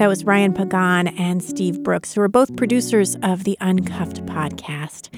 That 0.01 0.07
was 0.07 0.25
Ryan 0.25 0.51
Pagan 0.51 1.09
and 1.09 1.43
Steve 1.43 1.83
Brooks, 1.83 2.11
who 2.11 2.21
are 2.21 2.27
both 2.27 2.57
producers 2.57 3.15
of 3.21 3.43
the 3.43 3.55
Uncuffed 3.61 4.25
podcast. 4.25 5.13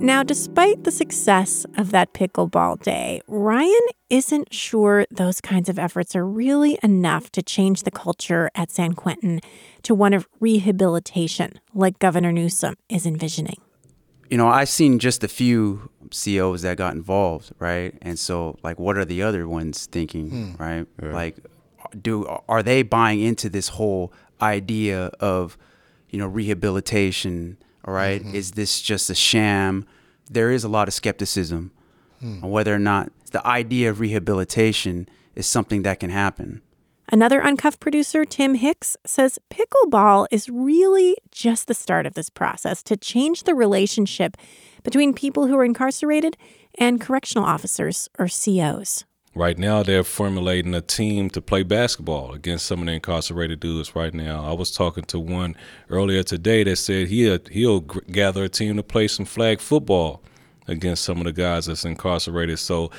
Now, 0.00 0.24
despite 0.24 0.82
the 0.82 0.90
success 0.90 1.64
of 1.76 1.92
that 1.92 2.14
pickleball 2.14 2.82
day, 2.82 3.20
Ryan 3.28 3.86
isn't 4.10 4.52
sure 4.52 5.06
those 5.12 5.40
kinds 5.40 5.68
of 5.68 5.78
efforts 5.78 6.16
are 6.16 6.26
really 6.26 6.80
enough 6.82 7.30
to 7.30 7.42
change 7.42 7.84
the 7.84 7.92
culture 7.92 8.50
at 8.56 8.72
San 8.72 8.94
Quentin 8.94 9.38
to 9.82 9.94
one 9.94 10.12
of 10.12 10.26
rehabilitation, 10.40 11.60
like 11.72 12.00
Governor 12.00 12.32
Newsom 12.32 12.74
is 12.88 13.06
envisioning 13.06 13.58
you 14.30 14.36
know, 14.36 14.48
I've 14.48 14.68
seen 14.68 14.98
just 14.98 15.24
a 15.24 15.28
few 15.28 15.90
COs 16.10 16.60
that 16.60 16.76
got 16.76 16.92
involved, 16.92 17.50
right? 17.58 17.94
And 18.02 18.18
so, 18.18 18.58
like, 18.62 18.78
what 18.78 18.98
are 18.98 19.04
the 19.06 19.22
other 19.22 19.48
ones 19.48 19.86
thinking, 19.86 20.28
hmm. 20.28 20.62
right? 20.62 20.86
Yeah. 21.02 21.12
Like, 21.14 21.38
do 22.00 22.26
are 22.48 22.62
they 22.62 22.82
buying 22.82 23.20
into 23.20 23.48
this 23.48 23.68
whole 23.68 24.12
idea 24.40 25.06
of, 25.20 25.56
you 26.10 26.18
know, 26.18 26.26
rehabilitation? 26.26 27.58
All 27.84 27.94
right? 27.94 28.20
mm-hmm. 28.20 28.34
is 28.34 28.52
this 28.52 28.80
just 28.82 29.08
a 29.10 29.14
sham? 29.14 29.86
There 30.30 30.50
is 30.50 30.64
a 30.64 30.68
lot 30.68 30.88
of 30.88 30.94
skepticism 30.94 31.72
hmm. 32.20 32.44
on 32.44 32.50
whether 32.50 32.74
or 32.74 32.78
not 32.78 33.10
the 33.30 33.46
idea 33.46 33.90
of 33.90 34.00
rehabilitation 34.00 35.08
is 35.34 35.46
something 35.46 35.82
that 35.82 36.00
can 36.00 36.10
happen. 36.10 36.62
Another 37.10 37.40
Uncuffed 37.40 37.80
producer, 37.80 38.26
Tim 38.26 38.54
Hicks, 38.54 38.96
says 39.06 39.38
pickleball 39.50 40.26
is 40.30 40.50
really 40.50 41.16
just 41.30 41.66
the 41.66 41.72
start 41.72 42.04
of 42.04 42.12
this 42.12 42.28
process 42.28 42.82
to 42.82 42.98
change 42.98 43.44
the 43.44 43.54
relationship 43.54 44.36
between 44.82 45.14
people 45.14 45.46
who 45.46 45.56
are 45.56 45.64
incarcerated 45.64 46.36
and 46.78 47.00
correctional 47.00 47.44
officers 47.44 48.10
or 48.18 48.26
COs. 48.28 49.04
Right 49.38 49.56
now, 49.56 49.84
they're 49.84 50.02
formulating 50.02 50.74
a 50.74 50.80
team 50.80 51.30
to 51.30 51.40
play 51.40 51.62
basketball 51.62 52.32
against 52.32 52.66
some 52.66 52.80
of 52.80 52.86
the 52.86 52.92
incarcerated 52.94 53.60
dudes. 53.60 53.94
Right 53.94 54.12
now, 54.12 54.44
I 54.44 54.52
was 54.52 54.72
talking 54.72 55.04
to 55.04 55.20
one 55.20 55.54
earlier 55.90 56.24
today 56.24 56.64
that 56.64 56.74
said 56.74 57.06
he'll 57.06 57.38
he'll 57.48 57.78
gather 57.78 58.42
a 58.42 58.48
team 58.48 58.74
to 58.78 58.82
play 58.82 59.06
some 59.06 59.26
flag 59.26 59.60
football 59.60 60.24
against 60.66 61.04
some 61.04 61.18
of 61.18 61.24
the 61.24 61.32
guys 61.32 61.66
that's 61.66 61.84
incarcerated. 61.84 62.58
So 62.58 62.90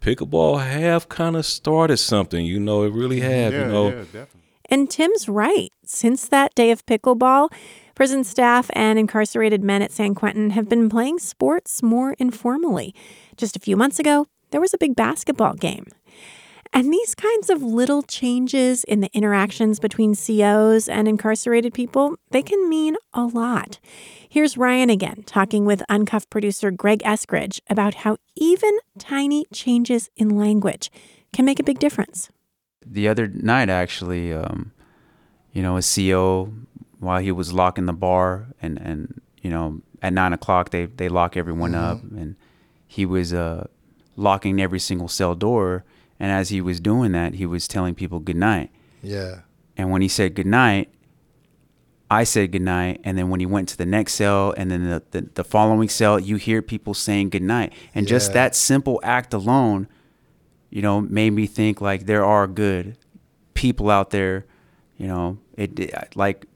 pickleball 0.00 0.62
have 0.62 1.08
kind 1.08 1.34
of 1.34 1.46
started 1.46 1.96
something. 1.96 2.44
You 2.44 2.60
know, 2.60 2.82
it 2.82 2.92
really 2.92 3.20
mm-hmm. 3.20 3.30
have. 3.30 3.52
Yeah, 3.54 3.60
you 3.60 3.72
know. 3.72 3.88
Yeah, 3.88 3.94
definitely. 4.02 4.40
And 4.66 4.90
Tim's 4.90 5.30
right. 5.30 5.70
Since 5.86 6.28
that 6.28 6.54
day 6.54 6.72
of 6.72 6.84
pickleball, 6.84 7.50
prison 7.94 8.22
staff 8.22 8.68
and 8.74 8.98
incarcerated 8.98 9.64
men 9.64 9.80
at 9.80 9.92
San 9.92 10.14
Quentin 10.14 10.50
have 10.50 10.68
been 10.68 10.90
playing 10.90 11.20
sports 11.20 11.82
more 11.82 12.12
informally. 12.18 12.94
Just 13.38 13.56
a 13.56 13.60
few 13.60 13.78
months 13.78 13.98
ago, 13.98 14.26
there 14.50 14.60
was 14.60 14.74
a 14.74 14.78
big 14.78 14.96
basketball 14.96 15.54
game. 15.54 15.86
And 16.72 16.92
these 16.92 17.14
kinds 17.14 17.48
of 17.48 17.62
little 17.62 18.02
changes 18.02 18.84
in 18.84 19.00
the 19.00 19.10
interactions 19.14 19.80
between 19.80 20.14
COs 20.14 20.88
and 20.88 21.08
incarcerated 21.08 21.72
people, 21.72 22.16
they 22.30 22.42
can 22.42 22.68
mean 22.68 22.96
a 23.14 23.24
lot. 23.24 23.78
Here's 24.28 24.56
Ryan 24.56 24.90
again 24.90 25.22
talking 25.24 25.64
with 25.64 25.82
Uncuffed 25.88 26.28
producer 26.28 26.70
Greg 26.70 26.98
Eskridge 27.00 27.60
about 27.70 27.94
how 27.94 28.18
even 28.34 28.76
tiny 28.98 29.46
changes 29.52 30.10
in 30.16 30.36
language 30.36 30.90
can 31.32 31.44
make 31.44 31.58
a 31.58 31.62
big 31.62 31.78
difference. 31.78 32.30
The 32.84 33.08
other 33.08 33.26
night, 33.26 33.68
actually, 33.70 34.32
um, 34.32 34.72
you 35.52 35.62
know, 35.62 35.78
a 35.78 35.82
CO, 35.82 36.52
while 36.98 37.20
he 37.20 37.32
was 37.32 37.52
locking 37.52 37.86
the 37.86 37.92
bar, 37.92 38.48
and, 38.60 38.78
and 38.78 39.20
you 39.42 39.50
know, 39.50 39.80
at 40.02 40.12
nine 40.12 40.32
o'clock, 40.32 40.70
they, 40.70 40.86
they 40.86 41.08
lock 41.08 41.36
everyone 41.36 41.72
mm-hmm. 41.72 41.84
up, 41.84 42.02
and 42.02 42.36
he 42.86 43.06
was 43.06 43.32
uh, 43.32 43.66
locking 44.16 44.60
every 44.60 44.80
single 44.80 45.08
cell 45.08 45.34
door. 45.34 45.84
And 46.18 46.32
as 46.32 46.48
he 46.48 46.60
was 46.60 46.80
doing 46.80 47.12
that, 47.12 47.34
he 47.34 47.46
was 47.46 47.68
telling 47.68 47.94
people 47.94 48.18
good 48.18 48.36
night. 48.36 48.70
Yeah. 49.02 49.40
And 49.76 49.90
when 49.90 50.02
he 50.02 50.08
said 50.08 50.34
good 50.34 50.46
night, 50.46 50.90
I 52.10 52.24
said 52.24 52.52
goodnight, 52.52 53.00
and 53.02 53.18
then 53.18 53.30
when 53.30 53.40
he 53.40 53.46
went 53.46 53.68
to 53.70 53.76
the 53.76 53.86
next 53.86 54.14
cell, 54.14 54.54
and 54.56 54.70
then 54.70 54.88
the, 54.88 55.02
the, 55.10 55.28
the 55.34 55.44
following 55.44 55.88
cell, 55.88 56.20
you 56.20 56.36
hear 56.36 56.62
people 56.62 56.94
saying 56.94 57.30
goodnight. 57.30 57.72
And 57.94 58.06
yeah. 58.06 58.10
just 58.10 58.32
that 58.32 58.54
simple 58.54 59.00
act 59.02 59.34
alone, 59.34 59.88
you 60.70 60.82
know, 60.82 61.00
made 61.00 61.30
me 61.30 61.46
think 61.46 61.80
like 61.80 62.06
there 62.06 62.24
are 62.24 62.46
good 62.46 62.96
people 63.54 63.90
out 63.90 64.10
there. 64.10 64.46
You 64.96 65.08
know, 65.08 65.38
it, 65.56 65.78
it 65.80 66.16
like 66.16 66.46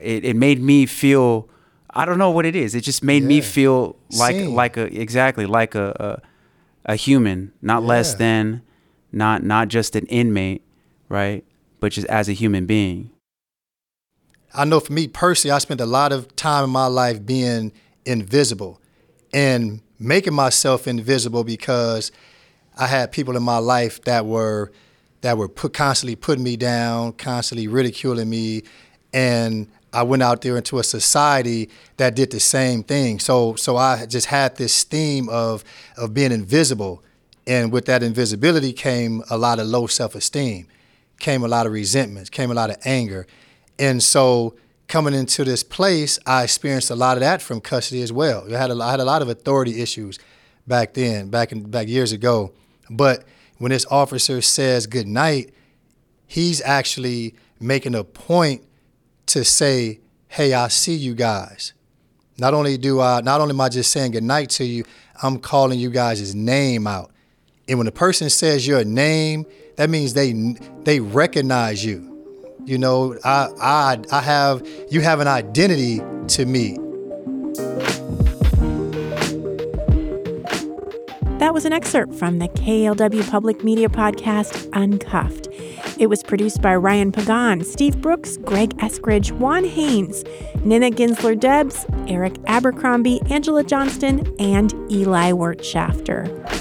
it, 0.00 0.24
it 0.24 0.36
made 0.36 0.60
me 0.60 0.86
feel. 0.86 1.48
I 1.92 2.04
don't 2.06 2.18
know 2.18 2.30
what 2.30 2.46
it 2.46 2.56
is. 2.56 2.74
It 2.74 2.82
just 2.82 3.04
made 3.04 3.22
yeah. 3.22 3.28
me 3.28 3.40
feel 3.42 3.96
like 4.16 4.36
Same. 4.36 4.54
like 4.54 4.76
a 4.76 4.84
exactly 4.98 5.44
like 5.44 5.74
a 5.74 6.20
a, 6.22 6.29
a 6.84 6.96
human, 6.96 7.52
not 7.62 7.82
yeah. 7.82 7.88
less 7.88 8.14
than, 8.14 8.62
not 9.12 9.42
not 9.42 9.68
just 9.68 9.96
an 9.96 10.06
inmate, 10.06 10.62
right? 11.08 11.44
But 11.80 11.92
just 11.92 12.06
as 12.08 12.28
a 12.28 12.32
human 12.32 12.66
being. 12.66 13.10
I 14.52 14.64
know 14.64 14.80
for 14.80 14.92
me 14.92 15.08
personally, 15.08 15.52
I 15.52 15.58
spent 15.58 15.80
a 15.80 15.86
lot 15.86 16.12
of 16.12 16.34
time 16.36 16.64
in 16.64 16.70
my 16.70 16.86
life 16.86 17.24
being 17.24 17.72
invisible 18.04 18.80
and 19.32 19.80
making 19.98 20.34
myself 20.34 20.88
invisible 20.88 21.44
because 21.44 22.10
I 22.76 22.86
had 22.86 23.12
people 23.12 23.36
in 23.36 23.42
my 23.42 23.58
life 23.58 24.02
that 24.04 24.26
were 24.26 24.72
that 25.20 25.36
were 25.36 25.48
put 25.48 25.74
constantly 25.74 26.16
putting 26.16 26.42
me 26.42 26.56
down, 26.56 27.12
constantly 27.12 27.68
ridiculing 27.68 28.28
me, 28.28 28.62
and 29.12 29.68
I 29.92 30.02
went 30.02 30.22
out 30.22 30.40
there 30.42 30.56
into 30.56 30.78
a 30.78 30.84
society 30.84 31.68
that 31.96 32.14
did 32.14 32.30
the 32.30 32.40
same 32.40 32.82
thing. 32.82 33.18
So 33.18 33.54
so 33.54 33.76
I 33.76 34.06
just 34.06 34.26
had 34.26 34.56
this 34.56 34.84
theme 34.84 35.28
of 35.28 35.64
of 35.96 36.14
being 36.14 36.32
invisible, 36.32 37.02
and 37.46 37.72
with 37.72 37.86
that 37.86 38.02
invisibility 38.02 38.72
came 38.72 39.22
a 39.30 39.36
lot 39.36 39.58
of 39.58 39.66
low 39.66 39.86
self 39.86 40.14
esteem, 40.14 40.68
came 41.18 41.42
a 41.42 41.48
lot 41.48 41.66
of 41.66 41.72
resentments, 41.72 42.30
came 42.30 42.50
a 42.50 42.54
lot 42.54 42.70
of 42.70 42.76
anger, 42.84 43.26
and 43.78 44.02
so 44.02 44.54
coming 44.90 45.14
into 45.14 45.44
this 45.44 45.62
place, 45.62 46.18
I 46.26 46.42
experienced 46.42 46.90
a 46.90 46.96
lot 46.96 47.16
of 47.16 47.20
that 47.20 47.40
from 47.40 47.60
custody 47.60 48.02
as 48.02 48.12
well. 48.12 48.44
I 48.52 48.58
had 48.58 48.70
a, 48.72 48.74
I 48.74 48.90
had 48.90 48.98
a 49.00 49.04
lot 49.04 49.22
of 49.22 49.28
authority 49.28 49.80
issues 49.80 50.18
back 50.66 50.94
then, 50.94 51.30
back 51.30 51.52
in 51.52 51.70
back 51.70 51.88
years 51.88 52.12
ago. 52.12 52.52
But 52.90 53.24
when 53.58 53.70
this 53.70 53.86
officer 53.90 54.42
says 54.42 54.86
good 54.86 55.06
night, 55.06 55.54
he's 56.26 56.60
actually 56.62 57.34
making 57.60 57.94
a 57.94 58.02
point 58.02 58.64
to 59.32 59.44
say, 59.44 60.00
"Hey, 60.28 60.52
I 60.54 60.68
see 60.68 60.94
you 60.94 61.14
guys." 61.14 61.72
Not 62.38 62.54
only 62.54 62.78
do 62.78 63.00
I, 63.00 63.20
not 63.20 63.40
only 63.40 63.52
am 63.52 63.60
I 63.60 63.68
just 63.68 63.92
saying 63.92 64.12
good 64.12 64.22
night 64.22 64.50
to 64.50 64.64
you, 64.64 64.84
I'm 65.22 65.38
calling 65.38 65.78
you 65.78 65.90
guys' 65.90 66.34
name 66.34 66.86
out. 66.86 67.10
And 67.68 67.78
when 67.78 67.86
a 67.86 67.92
person 67.92 68.30
says 68.30 68.66
your 68.66 68.84
name, 68.84 69.44
that 69.76 69.90
means 69.90 70.14
they 70.14 70.32
they 70.84 71.00
recognize 71.00 71.84
you. 71.84 72.10
You 72.64 72.78
know, 72.78 73.16
I, 73.24 73.48
I, 73.60 73.98
I 74.12 74.20
have, 74.20 74.66
you 74.90 75.00
have 75.00 75.20
an 75.20 75.28
identity 75.28 76.00
to 76.28 76.46
me. 76.46 76.76
That 81.38 81.54
was 81.54 81.64
an 81.64 81.72
excerpt 81.72 82.14
from 82.14 82.38
the 82.38 82.48
KALW 82.48 83.28
Public 83.30 83.64
Media 83.64 83.88
podcast, 83.88 84.68
Uncuffed. 84.72 85.48
It 86.00 86.08
was 86.08 86.22
produced 86.22 86.62
by 86.62 86.74
Ryan 86.76 87.12
Pagan, 87.12 87.62
Steve 87.62 88.00
Brooks, 88.00 88.38
Greg 88.38 88.70
Eskridge, 88.78 89.32
Juan 89.32 89.64
Haines, 89.64 90.24
Nina 90.64 90.90
Ginsler 90.90 91.38
Debs, 91.38 91.84
Eric 92.08 92.38
Abercrombie, 92.46 93.20
Angela 93.30 93.62
Johnston, 93.62 94.34
and 94.38 94.72
Eli 94.90 95.32
Wirtschafter. 95.32 96.59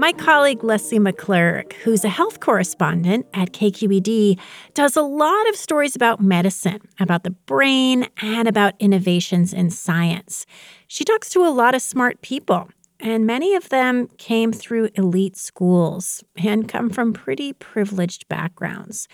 My 0.00 0.12
colleague 0.12 0.62
Lesley 0.62 1.00
McClurg, 1.00 1.72
who's 1.72 2.04
a 2.04 2.08
health 2.08 2.38
correspondent 2.38 3.26
at 3.34 3.52
KQED, 3.52 4.38
does 4.72 4.94
a 4.94 5.02
lot 5.02 5.48
of 5.48 5.56
stories 5.56 5.96
about 5.96 6.20
medicine, 6.20 6.82
about 7.00 7.24
the 7.24 7.32
brain, 7.32 8.06
and 8.22 8.46
about 8.46 8.74
innovations 8.78 9.52
in 9.52 9.70
science. 9.70 10.46
She 10.86 11.02
talks 11.02 11.30
to 11.30 11.44
a 11.44 11.50
lot 11.50 11.74
of 11.74 11.82
smart 11.82 12.22
people, 12.22 12.68
and 13.00 13.26
many 13.26 13.56
of 13.56 13.70
them 13.70 14.06
came 14.18 14.52
through 14.52 14.90
elite 14.94 15.36
schools 15.36 16.22
and 16.36 16.68
come 16.68 16.90
from 16.90 17.12
pretty 17.12 17.52
privileged 17.52 18.28
backgrounds. 18.28 19.08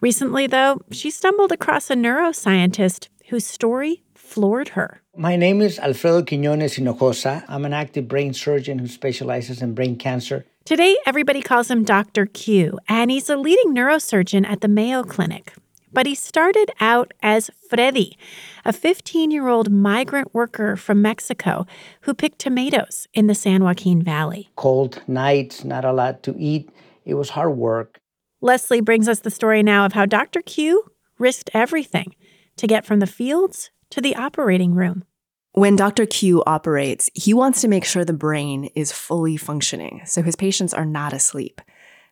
Recently, 0.00 0.48
though, 0.48 0.80
she 0.90 1.08
stumbled 1.08 1.52
across 1.52 1.88
a 1.88 1.94
neuroscientist 1.94 3.06
whose 3.28 3.46
story 3.46 4.02
floored 4.26 4.70
her. 4.70 5.00
My 5.16 5.36
name 5.36 5.62
is 5.62 5.78
Alfredo 5.78 6.22
Quiñones 6.22 6.76
Hinojosa. 6.76 7.44
I'm 7.48 7.64
an 7.64 7.72
active 7.72 8.08
brain 8.08 8.34
surgeon 8.34 8.78
who 8.78 8.88
specializes 8.88 9.62
in 9.62 9.74
brain 9.74 9.96
cancer. 9.96 10.44
Today, 10.64 10.96
everybody 11.06 11.40
calls 11.40 11.70
him 11.70 11.84
Dr. 11.84 12.26
Q, 12.26 12.78
and 12.88 13.10
he's 13.10 13.30
a 13.30 13.36
leading 13.36 13.74
neurosurgeon 13.74 14.46
at 14.46 14.60
the 14.60 14.68
Mayo 14.68 15.04
Clinic. 15.04 15.52
But 15.92 16.06
he 16.06 16.14
started 16.14 16.70
out 16.80 17.14
as 17.22 17.50
Freddy, 17.70 18.18
a 18.64 18.72
15 18.72 19.30
year 19.30 19.48
old 19.48 19.70
migrant 19.70 20.34
worker 20.34 20.76
from 20.76 21.00
Mexico 21.00 21.66
who 22.02 22.12
picked 22.12 22.38
tomatoes 22.38 23.06
in 23.14 23.28
the 23.28 23.34
San 23.34 23.62
Joaquin 23.62 24.02
Valley. 24.02 24.50
Cold 24.56 25.02
nights, 25.06 25.64
not 25.64 25.84
a 25.84 25.92
lot 25.92 26.22
to 26.24 26.34
eat. 26.36 26.68
It 27.04 27.14
was 27.14 27.30
hard 27.30 27.56
work. 27.56 27.98
Lesley 28.42 28.80
brings 28.80 29.08
us 29.08 29.20
the 29.20 29.30
story 29.30 29.62
now 29.62 29.86
of 29.86 29.94
how 29.94 30.04
Dr. 30.04 30.42
Q 30.42 30.84
risked 31.18 31.48
everything 31.54 32.14
to 32.56 32.66
get 32.66 32.84
from 32.84 32.98
the 32.98 33.06
fields 33.06 33.70
to 33.90 34.00
the 34.00 34.16
operating 34.16 34.74
room. 34.74 35.04
When 35.52 35.76
Dr. 35.76 36.04
Q 36.04 36.42
operates, 36.46 37.08
he 37.14 37.32
wants 37.32 37.62
to 37.62 37.68
make 37.68 37.84
sure 37.84 38.04
the 38.04 38.12
brain 38.12 38.70
is 38.74 38.92
fully 38.92 39.36
functioning 39.36 40.02
so 40.04 40.22
his 40.22 40.36
patients 40.36 40.74
are 40.74 40.84
not 40.84 41.12
asleep. 41.12 41.62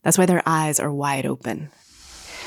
That's 0.02 0.16
why 0.16 0.26
their 0.26 0.42
eyes 0.46 0.80
are 0.80 0.92
wide 0.92 1.26
open. 1.26 1.70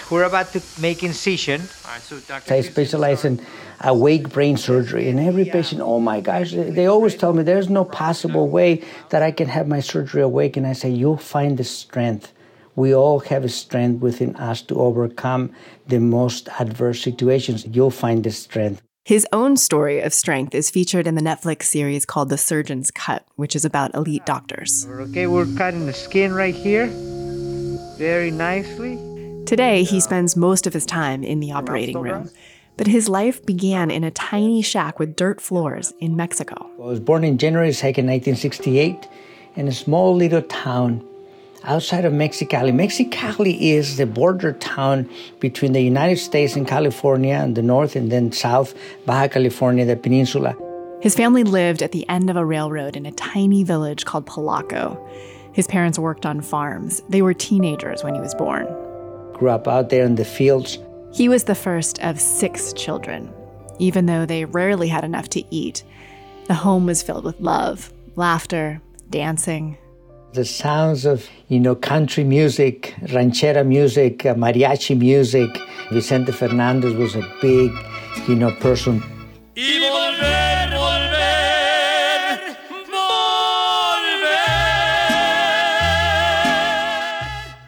We're 0.09 0.23
about 0.23 0.53
to 0.53 0.61
make 0.79 1.03
incision. 1.03 1.61
so 1.99 2.19
I 2.49 2.61
specialize 2.61 3.25
in 3.25 3.45
awake 3.81 4.29
brain 4.29 4.57
surgery, 4.57 5.09
and 5.09 5.19
every 5.19 5.45
patient, 5.45 5.81
oh 5.81 5.99
my 5.99 6.21
gosh, 6.21 6.51
they 6.51 6.85
always 6.85 7.15
tell 7.15 7.33
me 7.33 7.43
there's 7.43 7.69
no 7.69 7.83
possible 7.83 8.47
way 8.47 8.83
that 9.09 9.21
I 9.21 9.31
can 9.31 9.47
have 9.49 9.67
my 9.67 9.81
surgery 9.81 10.21
awake. 10.21 10.55
And 10.55 10.65
I 10.65 10.73
say, 10.73 10.89
you'll 10.89 11.17
find 11.17 11.57
the 11.57 11.63
strength. 11.63 12.31
We 12.75 12.95
all 12.95 13.19
have 13.21 13.43
a 13.43 13.49
strength 13.49 14.01
within 14.01 14.35
us 14.37 14.61
to 14.63 14.79
overcome 14.79 15.51
the 15.87 15.99
most 15.99 16.47
adverse 16.59 17.01
situations. 17.01 17.65
You'll 17.65 17.91
find 17.91 18.23
the 18.23 18.31
strength. 18.31 18.81
His 19.07 19.25
own 19.31 19.55
story 19.55 20.01
of 20.01 20.13
strength 20.13 20.53
is 20.53 20.69
featured 20.69 21.07
in 21.07 21.15
the 21.15 21.21
Netflix 21.21 21.63
series 21.63 22.05
called 22.05 22.27
The 22.27 22.37
Surgeon's 22.37 22.91
Cut, 22.91 23.25
which 23.37 23.55
is 23.55 23.63
about 23.63 23.95
elite 23.95 24.25
doctors. 24.25 24.85
Okay, 24.85 25.27
we're 25.27 25.45
cutting 25.55 25.85
the 25.85 25.93
skin 25.93 26.33
right 26.33 26.53
here 26.53 26.87
very 27.97 28.31
nicely. 28.31 28.97
Today, 29.45 29.83
he 29.85 30.01
spends 30.01 30.35
most 30.35 30.67
of 30.67 30.73
his 30.73 30.85
time 30.85 31.23
in 31.23 31.39
the 31.39 31.53
operating 31.53 31.97
room. 31.97 32.29
But 32.75 32.87
his 32.87 33.07
life 33.07 33.45
began 33.45 33.91
in 33.91 34.03
a 34.03 34.11
tiny 34.11 34.61
shack 34.61 34.99
with 34.99 35.15
dirt 35.15 35.39
floors 35.39 35.93
in 36.01 36.17
Mexico. 36.17 36.69
I 36.77 36.87
was 36.87 36.99
born 36.99 37.23
in 37.23 37.37
January 37.37 37.69
2nd, 37.69 38.03
1968, 38.03 39.07
in 39.55 39.69
a 39.69 39.71
small 39.71 40.17
little 40.17 40.41
town 40.41 41.01
outside 41.63 42.05
of 42.05 42.13
Mexicali. 42.13 42.71
Mexicali 42.71 43.59
is 43.59 43.97
the 43.97 44.05
border 44.05 44.53
town 44.53 45.09
between 45.39 45.73
the 45.73 45.81
United 45.81 46.17
States 46.17 46.55
and 46.55 46.67
California 46.67 47.35
and 47.35 47.55
the 47.55 47.61
north 47.61 47.95
and 47.95 48.11
then 48.11 48.31
south, 48.31 48.73
Baja 49.05 49.27
California, 49.27 49.85
the 49.85 49.95
peninsula. 49.95 50.55
His 51.01 51.15
family 51.15 51.43
lived 51.43 51.83
at 51.83 51.91
the 51.91 52.07
end 52.09 52.29
of 52.29 52.35
a 52.35 52.45
railroad 52.45 52.95
in 52.95 53.05
a 53.05 53.11
tiny 53.11 53.63
village 53.63 54.05
called 54.05 54.25
Palaco. 54.25 54.97
His 55.53 55.67
parents 55.67 55.99
worked 55.99 56.25
on 56.25 56.41
farms. 56.41 57.01
They 57.09 57.21
were 57.21 57.33
teenagers 57.33 58.03
when 58.03 58.15
he 58.15 58.21
was 58.21 58.35
born. 58.35 58.65
Grew 59.33 59.49
up 59.49 59.67
out 59.67 59.89
there 59.89 60.05
in 60.05 60.15
the 60.15 60.25
fields. 60.25 60.79
He 61.13 61.29
was 61.29 61.43
the 61.43 61.55
first 61.55 61.99
of 62.03 62.19
six 62.19 62.73
children. 62.73 63.31
Even 63.79 64.07
though 64.07 64.25
they 64.25 64.45
rarely 64.45 64.87
had 64.87 65.03
enough 65.03 65.29
to 65.29 65.43
eat, 65.53 65.83
the 66.45 66.53
home 66.55 66.85
was 66.85 67.03
filled 67.03 67.25
with 67.25 67.39
love, 67.39 67.91
laughter, 68.15 68.81
dancing, 69.09 69.77
the 70.37 70.45
sounds 70.45 71.03
of 71.03 71.27
you 71.47 71.59
know 71.59 71.73
country 71.73 72.23
music, 72.23 72.93
ranchera 73.15 73.65
music, 73.65 74.23
uh, 74.23 74.35
mariachi 74.35 74.95
music. 74.95 75.49
Vicente 75.91 76.31
Fernandez 76.31 76.93
was 76.93 77.15
a 77.15 77.23
big, 77.41 77.71
you 78.27 78.35
know, 78.35 78.51
person. 78.59 79.01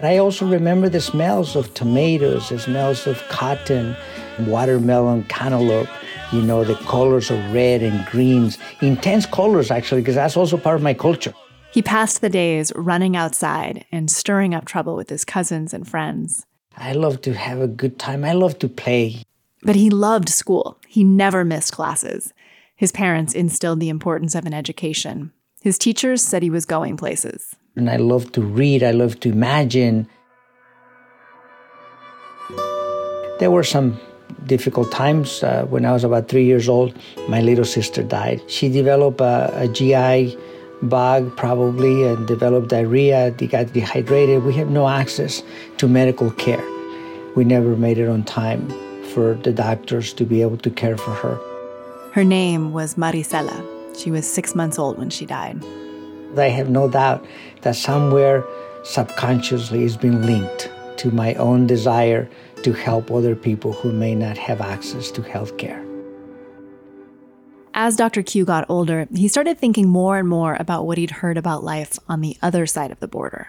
I 0.02 0.18
also 0.18 0.48
remember 0.48 0.90
the 0.90 1.02
smells 1.02 1.56
of 1.56 1.74
tomatoes, 1.74 2.50
the 2.50 2.60
smells 2.60 3.08
of 3.08 3.18
cotton, 3.30 3.96
watermelon, 4.42 5.24
cantaloupe, 5.24 5.90
you 6.32 6.42
know, 6.44 6.64
the 6.64 6.76
colors 6.86 7.32
of 7.32 7.40
red 7.52 7.82
and 7.82 8.06
greens, 8.06 8.60
intense 8.82 9.26
colors 9.26 9.72
actually, 9.72 10.02
because 10.02 10.16
that's 10.16 10.38
also 10.38 10.56
part 10.56 10.76
of 10.76 10.84
my 10.84 10.94
culture. 10.94 11.34
He 11.72 11.84
passed 11.84 12.22
the 12.22 12.30
days 12.30 12.72
running 12.76 13.16
outside 13.16 13.86
and 13.92 14.10
stirring 14.10 14.56
up 14.56 14.66
trouble 14.66 14.96
with 14.96 15.10
his 15.10 15.24
cousins 15.24 15.72
and 15.72 15.88
friends. 15.88 16.48
I 16.76 16.94
love 16.94 17.22
to 17.22 17.34
have 17.34 17.62
a 17.62 17.68
good 17.68 18.00
time. 18.00 18.24
I 18.24 18.34
love 18.34 18.58
to 18.60 18.68
play. 18.68 19.22
But 19.62 19.76
he 19.76 19.92
loved 19.92 20.30
school. 20.30 20.80
He 20.88 21.04
never 21.04 21.46
missed 21.46 21.74
classes. 21.74 22.34
His 22.76 22.92
parents 22.92 23.36
instilled 23.36 23.80
the 23.80 23.90
importance 23.90 24.34
of 24.34 24.46
an 24.46 24.54
education. 24.54 25.32
His 25.62 25.78
teachers 25.78 26.24
said 26.24 26.42
he 26.42 26.50
was 26.50 26.66
going 26.66 26.98
places. 26.98 27.56
And 27.76 27.90
I 27.90 27.98
love 27.98 28.32
to 28.32 28.42
read, 28.42 28.82
I 28.82 28.92
love 28.92 29.20
to 29.20 29.30
imagine. 29.30 30.08
There 33.40 33.52
were 33.52 33.64
some 33.64 34.00
difficult 34.48 34.92
times. 34.92 35.44
Uh, 35.44 35.66
when 35.66 35.86
I 35.86 35.92
was 35.92 36.04
about 36.04 36.30
three 36.30 36.46
years 36.46 36.68
old, 36.68 36.98
my 37.28 37.42
little 37.42 37.66
sister 37.66 38.02
died. 38.02 38.42
She 38.48 38.70
developed 38.70 39.22
a, 39.22 39.52
a 39.56 39.68
GI 39.68 40.38
bug 40.84 41.36
probably 41.36 42.04
and 42.04 42.28
developed 42.28 42.70
diarrhea, 42.70 43.32
they 43.32 43.48
got 43.48 43.74
dehydrated. 43.74 44.44
We 44.44 44.54
have 44.56 44.70
no 44.70 44.88
access 44.88 45.44
to 45.78 45.88
medical 45.88 46.32
care. 46.32 46.64
We 47.36 47.44
never 47.44 47.76
made 47.76 47.98
it 47.98 48.08
on 48.08 48.24
time 48.24 48.70
for 49.14 49.36
the 49.36 49.52
doctors 49.52 50.14
to 50.14 50.26
be 50.26 50.42
able 50.42 50.58
to 50.58 50.70
care 50.70 50.98
for 50.98 51.12
her. 51.12 51.40
Her 52.14 52.24
name 52.24 52.74
was 52.74 52.96
Marisela. 52.96 53.66
She 53.98 54.12
was 54.12 54.30
six 54.30 54.56
months 54.56 54.80
old 54.80 54.98
when 54.98 55.10
she 55.10 55.26
died. 55.26 55.64
I 56.38 56.50
have 56.50 56.70
no 56.70 56.90
doubt 56.90 57.26
that 57.62 57.76
somewhere 57.76 58.46
subconsciously 58.84 59.84
it's 59.84 59.98
been 59.98 60.26
linked 60.26 60.72
to 60.98 61.12
my 61.12 61.34
own 61.36 61.68
desire 61.68 62.30
to 62.64 62.74
help 62.74 63.12
other 63.12 63.36
people 63.36 63.74
who 63.74 63.92
may 63.92 64.16
not 64.16 64.38
have 64.38 64.62
access 64.62 65.12
to 65.12 65.22
health 65.22 65.58
care. 65.58 65.89
As 67.82 67.96
Dr. 67.96 68.24
Q 68.24 68.44
got 68.44 68.66
older, 68.68 69.08
he 69.16 69.30
started 69.30 69.58
thinking 69.58 69.88
more 69.88 70.18
and 70.18 70.28
more 70.28 70.58
about 70.60 70.86
what 70.86 70.98
he'd 70.98 71.24
heard 71.24 71.38
about 71.38 71.64
life 71.64 71.98
on 72.10 72.20
the 72.20 72.36
other 72.42 72.66
side 72.66 72.92
of 72.92 73.00
the 73.00 73.08
border. 73.08 73.48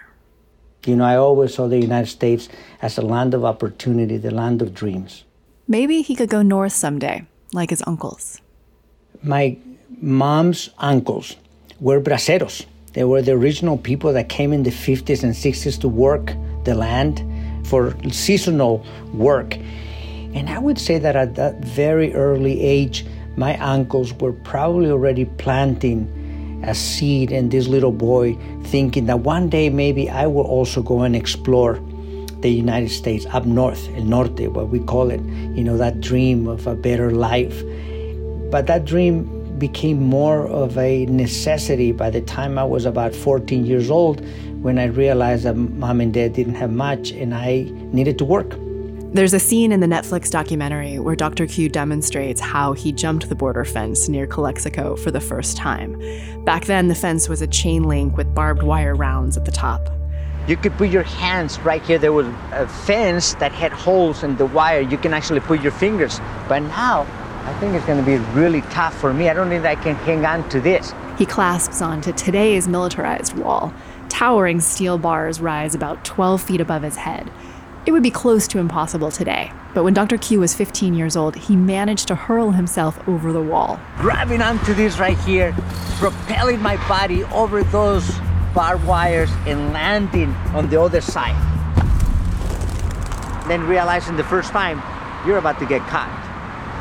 You 0.85 0.95
know, 0.95 1.03
I 1.03 1.17
always 1.17 1.53
saw 1.53 1.67
the 1.67 1.77
United 1.77 2.09
States 2.09 2.47
as 2.81 2.97
a 2.97 3.01
land 3.01 3.33
of 3.33 3.43
opportunity, 3.43 4.15
the 4.15 4.31
land 4.31 4.61
of 4.61 4.73
dreams. 4.73 5.25
Maybe 5.67 6.01
he 6.01 6.15
could 6.15 6.29
go 6.29 6.43
north 6.43 6.71
someday, 6.71 7.25
like 7.51 7.71
his 7.71 7.83
uncles. 7.85 8.39
My 9.21 9.57
mom's 9.99 10.69
uncles 10.77 11.35
were 11.81 11.99
braceros. 11.99 12.65
They 12.93 13.03
were 13.03 13.21
the 13.21 13.33
original 13.33 13.77
people 13.77 14.13
that 14.13 14.29
came 14.29 14.53
in 14.53 14.63
the 14.63 14.71
50s 14.71 15.23
and 15.23 15.33
60s 15.33 15.77
to 15.81 15.89
work 15.89 16.31
the 16.63 16.73
land 16.73 17.21
for 17.67 17.97
seasonal 18.13 18.85
work. 19.13 19.57
And 20.33 20.49
I 20.49 20.57
would 20.57 20.79
say 20.79 20.99
that 20.99 21.17
at 21.17 21.35
that 21.35 21.59
very 21.59 22.13
early 22.13 22.61
age, 22.61 23.05
my 23.35 23.57
uncles 23.57 24.13
were 24.13 24.33
probably 24.33 24.89
already 24.89 25.25
planting 25.25 26.61
a 26.65 26.75
seed 26.75 27.31
in 27.31 27.49
this 27.49 27.67
little 27.67 27.91
boy, 27.91 28.37
thinking 28.65 29.05
that 29.07 29.19
one 29.19 29.49
day 29.49 29.69
maybe 29.69 30.09
I 30.09 30.27
will 30.27 30.45
also 30.45 30.81
go 30.81 31.01
and 31.01 31.15
explore 31.15 31.81
the 32.41 32.49
United 32.49 32.89
States 32.89 33.25
up 33.27 33.45
north, 33.45 33.87
el 33.95 34.03
norte, 34.03 34.47
what 34.51 34.69
we 34.69 34.79
call 34.79 35.11
it, 35.11 35.21
you 35.55 35.63
know, 35.63 35.77
that 35.77 36.01
dream 36.01 36.47
of 36.47 36.67
a 36.67 36.75
better 36.75 37.11
life. 37.11 37.63
But 38.51 38.67
that 38.67 38.85
dream 38.85 39.37
became 39.57 40.01
more 40.01 40.47
of 40.47 40.77
a 40.77 41.05
necessity 41.05 41.91
by 41.91 42.09
the 42.09 42.21
time 42.21 42.57
I 42.57 42.63
was 42.63 42.85
about 42.85 43.13
14 43.13 43.65
years 43.65 43.91
old 43.91 44.25
when 44.61 44.79
I 44.79 44.85
realized 44.85 45.43
that 45.43 45.55
mom 45.55 46.01
and 46.01 46.13
dad 46.13 46.33
didn't 46.33 46.55
have 46.55 46.71
much 46.71 47.11
and 47.11 47.33
I 47.33 47.69
needed 47.93 48.17
to 48.19 48.25
work. 48.25 48.55
There's 49.13 49.33
a 49.33 49.39
scene 49.39 49.73
in 49.73 49.81
the 49.81 49.87
Netflix 49.87 50.31
documentary 50.31 50.97
where 50.97 51.17
Dr. 51.17 51.45
Q 51.45 51.67
demonstrates 51.67 52.39
how 52.39 52.71
he 52.71 52.93
jumped 52.93 53.27
the 53.27 53.35
border 53.35 53.65
fence 53.65 54.07
near 54.07 54.25
Calexico 54.25 54.95
for 54.95 55.11
the 55.11 55.19
first 55.19 55.57
time. 55.57 56.01
Back 56.45 56.63
then, 56.63 56.87
the 56.87 56.95
fence 56.95 57.27
was 57.27 57.41
a 57.41 57.47
chain 57.47 57.83
link 57.83 58.15
with 58.15 58.33
barbed 58.33 58.63
wire 58.63 58.95
rounds 58.95 59.35
at 59.35 59.43
the 59.43 59.51
top. 59.51 59.81
You 60.47 60.55
could 60.55 60.71
put 60.77 60.89
your 60.89 61.03
hands 61.03 61.59
right 61.59 61.81
here. 61.81 61.97
There 61.97 62.13
was 62.13 62.25
a 62.53 62.69
fence 62.69 63.33
that 63.33 63.51
had 63.51 63.73
holes 63.73 64.23
in 64.23 64.37
the 64.37 64.45
wire. 64.45 64.79
You 64.79 64.97
can 64.97 65.13
actually 65.13 65.41
put 65.41 65.61
your 65.61 65.73
fingers. 65.73 66.21
But 66.47 66.59
now, 66.59 67.01
I 67.43 67.53
think 67.59 67.75
it's 67.75 67.85
going 67.85 67.99
to 67.99 68.05
be 68.05 68.15
really 68.33 68.61
tough 68.61 68.97
for 68.97 69.13
me. 69.13 69.27
I 69.27 69.33
don't 69.33 69.49
think 69.49 69.65
I 69.65 69.75
can 69.75 69.95
hang 69.95 70.25
on 70.25 70.47
to 70.51 70.61
this. 70.61 70.93
He 71.17 71.25
clasps 71.25 71.81
onto 71.81 72.13
today's 72.13 72.65
militarized 72.69 73.37
wall 73.37 73.73
Towering 74.11 74.59
steel 74.59 74.97
bars 74.99 75.39
rise 75.41 75.73
about 75.73 76.05
12 76.05 76.41
feet 76.43 76.61
above 76.61 76.83
his 76.83 76.95
head. 76.95 77.31
It 77.83 77.91
would 77.91 78.03
be 78.03 78.11
close 78.11 78.47
to 78.49 78.59
impossible 78.59 79.09
today, 79.09 79.51
but 79.73 79.83
when 79.83 79.95
Dr. 79.95 80.19
Q 80.19 80.41
was 80.41 80.53
15 80.53 80.93
years 80.93 81.15
old, 81.15 81.35
he 81.35 81.55
managed 81.55 82.07
to 82.09 82.15
hurl 82.15 82.51
himself 82.51 82.99
over 83.07 83.33
the 83.33 83.41
wall. 83.41 83.79
Grabbing 83.97 84.43
onto 84.43 84.75
this 84.75 84.99
right 84.99 85.17
here, 85.19 85.51
propelling 85.97 86.61
my 86.61 86.75
body 86.87 87.23
over 87.25 87.63
those 87.63 88.07
barbed 88.53 88.85
wires 88.85 89.31
and 89.47 89.73
landing 89.73 90.29
on 90.53 90.69
the 90.69 90.79
other 90.79 91.01
side. 91.01 91.35
Then 93.47 93.65
realizing 93.65 94.15
the 94.15 94.23
first 94.25 94.51
time 94.51 94.79
you're 95.25 95.39
about 95.39 95.57
to 95.57 95.65
get 95.65 95.81
caught. 95.87 96.09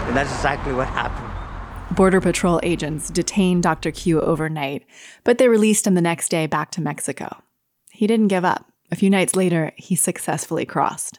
And 0.07 0.15
that's 0.15 0.33
exactly 0.35 0.75
what 0.75 0.89
happened. 0.89 1.97
Border 1.97 2.21
Patrol 2.21 2.61
agents 2.63 3.09
detained 3.09 3.63
Dr. 3.63 3.91
Q 3.91 4.21
overnight, 4.21 4.85
but 5.25 5.39
they 5.39 5.49
released 5.49 5.87
him 5.87 5.95
the 5.95 6.03
next 6.03 6.29
day 6.29 6.47
back 6.47 6.71
to 6.73 6.83
Mexico. 6.83 7.43
He 7.91 8.07
didn't 8.07 8.29
give 8.29 8.45
up. 8.45 8.70
A 8.93 8.97
few 8.97 9.11
nights 9.11 9.37
later, 9.37 9.73
he 9.77 9.95
successfully 9.95 10.65
crossed. 10.67 11.19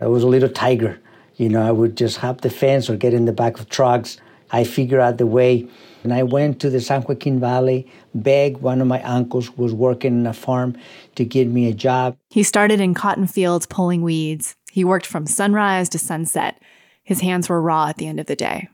I 0.00 0.06
was 0.06 0.22
a 0.22 0.28
little 0.28 0.48
tiger. 0.48 1.00
You 1.36 1.48
know, 1.48 1.62
I 1.62 1.70
would 1.70 1.96
just 1.96 2.18
hop 2.18 2.40
the 2.40 2.50
fence 2.50 2.90
or 2.90 2.96
get 2.96 3.14
in 3.14 3.24
the 3.24 3.32
back 3.32 3.58
of 3.60 3.68
trucks. 3.68 4.18
I 4.50 4.64
figured 4.64 5.00
out 5.00 5.18
the 5.18 5.26
way. 5.26 5.68
And 6.02 6.12
I 6.12 6.24
went 6.24 6.60
to 6.60 6.70
the 6.70 6.80
San 6.80 7.02
Joaquin 7.02 7.38
Valley, 7.38 7.90
begged 8.14 8.60
one 8.60 8.80
of 8.80 8.88
my 8.88 9.00
uncles 9.02 9.48
who 9.48 9.62
was 9.62 9.72
working 9.72 10.20
in 10.20 10.26
a 10.26 10.32
farm 10.32 10.76
to 11.14 11.24
give 11.24 11.46
me 11.48 11.68
a 11.68 11.74
job. 11.74 12.16
He 12.30 12.42
started 12.42 12.80
in 12.80 12.92
cotton 12.92 13.28
fields 13.28 13.66
pulling 13.66 14.02
weeds. 14.02 14.56
He 14.72 14.84
worked 14.84 15.06
from 15.06 15.26
sunrise 15.26 15.88
to 15.90 15.98
sunset. 15.98 16.60
His 17.04 17.20
hands 17.20 17.48
were 17.48 17.62
raw 17.62 17.86
at 17.88 17.98
the 17.98 18.08
end 18.08 18.18
of 18.18 18.26
the 18.26 18.36
day, 18.36 18.68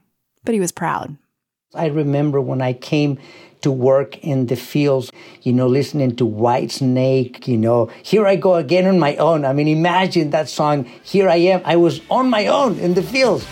but 0.45 0.55
he 0.55 0.61
was 0.61 0.73
proud. 0.73 1.17
I 1.75 1.89
remember 1.89 2.41
when 2.41 2.63
I 2.63 2.73
came 2.73 3.19
to 3.61 3.71
work 3.71 4.17
in 4.25 4.47
the 4.47 4.57
fields, 4.57 5.13
you 5.43 5.53
know, 5.53 5.67
listening 5.67 6.17
to 6.17 6.27
Whitesnake, 6.27 7.47
you 7.47 7.59
know, 7.59 7.91
here 8.03 8.27
I 8.27 8.37
go 8.37 8.55
again 8.55 8.87
on 8.87 8.99
my 8.99 9.17
own. 9.17 9.45
I 9.45 9.53
mean, 9.53 9.69
imagine 9.69 10.31
that 10.31 10.49
song, 10.49 10.85
Here 11.03 11.29
I 11.29 11.37
Am. 11.37 11.61
I 11.67 11.77
was 11.77 12.01
on 12.11 12.31
my 12.31 12.47
own 12.47 12.79
in 12.79 12.95
the 12.95 13.03
fields. 13.03 13.47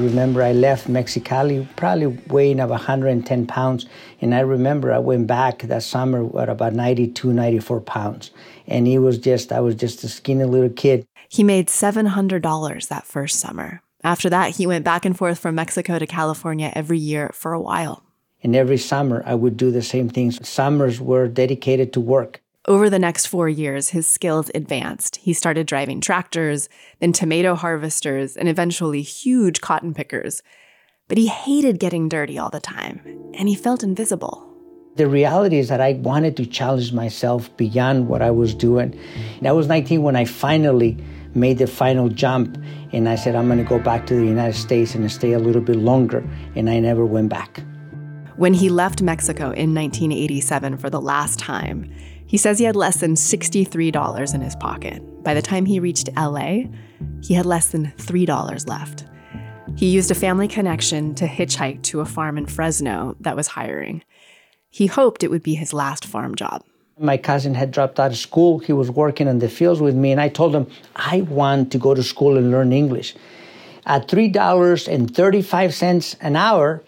Remember 0.00 0.42
I 0.42 0.52
left 0.52 0.88
Mexicali 0.88 1.66
probably 1.76 2.08
weighing 2.28 2.60
about 2.60 2.70
110 2.70 3.46
pounds. 3.46 3.86
And 4.20 4.34
I 4.34 4.40
remember 4.40 4.92
I 4.92 4.98
went 4.98 5.26
back 5.26 5.62
that 5.62 5.82
summer 5.82 6.28
at 6.40 6.48
about 6.48 6.74
92, 6.74 7.32
94 7.32 7.80
pounds. 7.82 8.30
And 8.66 8.86
he 8.86 8.98
was 8.98 9.18
just, 9.18 9.52
I 9.52 9.60
was 9.60 9.74
just 9.74 10.02
a 10.04 10.08
skinny 10.08 10.44
little 10.44 10.70
kid. 10.70 11.06
He 11.28 11.44
made 11.44 11.68
$700 11.68 12.88
that 12.88 13.06
first 13.06 13.38
summer. 13.38 13.82
After 14.02 14.30
that, 14.30 14.56
he 14.56 14.66
went 14.66 14.84
back 14.84 15.04
and 15.04 15.16
forth 15.16 15.38
from 15.38 15.54
Mexico 15.54 15.98
to 15.98 16.06
California 16.06 16.72
every 16.74 16.98
year 16.98 17.30
for 17.34 17.52
a 17.52 17.60
while. 17.60 18.02
And 18.42 18.56
every 18.56 18.78
summer, 18.78 19.22
I 19.26 19.34
would 19.34 19.56
do 19.56 19.70
the 19.70 19.82
same 19.82 20.08
things. 20.08 20.46
Summers 20.48 21.00
were 21.00 21.28
dedicated 21.28 21.92
to 21.92 22.00
work. 22.00 22.40
Over 22.68 22.90
the 22.90 22.98
next 22.98 23.26
four 23.26 23.48
years, 23.48 23.88
his 23.88 24.06
skills 24.06 24.50
advanced. 24.54 25.16
He 25.16 25.32
started 25.32 25.66
driving 25.66 26.02
tractors, 26.02 26.68
then 26.98 27.14
tomato 27.14 27.54
harvesters, 27.54 28.36
and 28.36 28.50
eventually 28.50 29.00
huge 29.00 29.62
cotton 29.62 29.94
pickers. 29.94 30.42
But 31.08 31.16
he 31.16 31.28
hated 31.28 31.80
getting 31.80 32.06
dirty 32.06 32.38
all 32.38 32.50
the 32.50 32.60
time, 32.60 33.00
and 33.32 33.48
he 33.48 33.54
felt 33.54 33.82
invisible. 33.82 34.46
The 34.96 35.08
reality 35.08 35.56
is 35.56 35.68
that 35.70 35.80
I 35.80 35.94
wanted 35.94 36.36
to 36.36 36.44
challenge 36.44 36.92
myself 36.92 37.56
beyond 37.56 38.08
what 38.08 38.20
I 38.20 38.30
was 38.30 38.54
doing. 38.54 38.94
And 39.38 39.48
I 39.48 39.52
was 39.52 39.66
19 39.66 40.02
when 40.02 40.14
I 40.14 40.26
finally 40.26 40.98
made 41.32 41.56
the 41.56 41.66
final 41.66 42.10
jump, 42.10 42.58
and 42.92 43.08
I 43.08 43.14
said, 43.14 43.36
I'm 43.36 43.46
going 43.46 43.56
to 43.56 43.64
go 43.64 43.78
back 43.78 44.06
to 44.08 44.14
the 44.14 44.26
United 44.26 44.58
States 44.58 44.94
and 44.94 45.10
stay 45.10 45.32
a 45.32 45.38
little 45.38 45.62
bit 45.62 45.76
longer. 45.76 46.28
And 46.54 46.68
I 46.68 46.78
never 46.78 47.06
went 47.06 47.30
back. 47.30 47.62
When 48.36 48.52
he 48.52 48.68
left 48.68 49.00
Mexico 49.00 49.44
in 49.44 49.74
1987 49.74 50.76
for 50.76 50.90
the 50.90 51.00
last 51.00 51.38
time, 51.38 51.90
he 52.30 52.36
says 52.36 52.60
he 52.60 52.64
had 52.64 52.76
less 52.76 52.98
than 52.98 53.14
$63 53.14 54.34
in 54.34 54.40
his 54.40 54.54
pocket. 54.54 55.02
By 55.24 55.34
the 55.34 55.42
time 55.42 55.66
he 55.66 55.80
reached 55.80 56.08
LA, 56.16 56.60
he 57.24 57.34
had 57.34 57.44
less 57.44 57.70
than 57.70 57.92
$3 57.96 58.68
left. 58.68 59.04
He 59.74 59.86
used 59.86 60.12
a 60.12 60.14
family 60.14 60.46
connection 60.46 61.16
to 61.16 61.26
hitchhike 61.26 61.82
to 61.82 61.98
a 61.98 62.04
farm 62.04 62.38
in 62.38 62.46
Fresno 62.46 63.16
that 63.18 63.34
was 63.34 63.48
hiring. 63.48 64.04
He 64.68 64.86
hoped 64.86 65.24
it 65.24 65.30
would 65.32 65.42
be 65.42 65.56
his 65.56 65.72
last 65.72 66.04
farm 66.04 66.36
job. 66.36 66.62
My 67.00 67.16
cousin 67.16 67.54
had 67.54 67.72
dropped 67.72 67.98
out 67.98 68.12
of 68.12 68.16
school. 68.16 68.60
He 68.60 68.72
was 68.72 68.92
working 68.92 69.26
in 69.26 69.40
the 69.40 69.48
fields 69.48 69.80
with 69.80 69.96
me, 69.96 70.12
and 70.12 70.20
I 70.20 70.28
told 70.28 70.54
him, 70.54 70.68
I 70.94 71.22
want 71.22 71.72
to 71.72 71.78
go 71.78 71.94
to 71.94 72.02
school 72.04 72.36
and 72.36 72.52
learn 72.52 72.72
English. 72.72 73.16
At 73.86 74.06
$3.35 74.06 76.16
an 76.20 76.36
hour, 76.36 76.80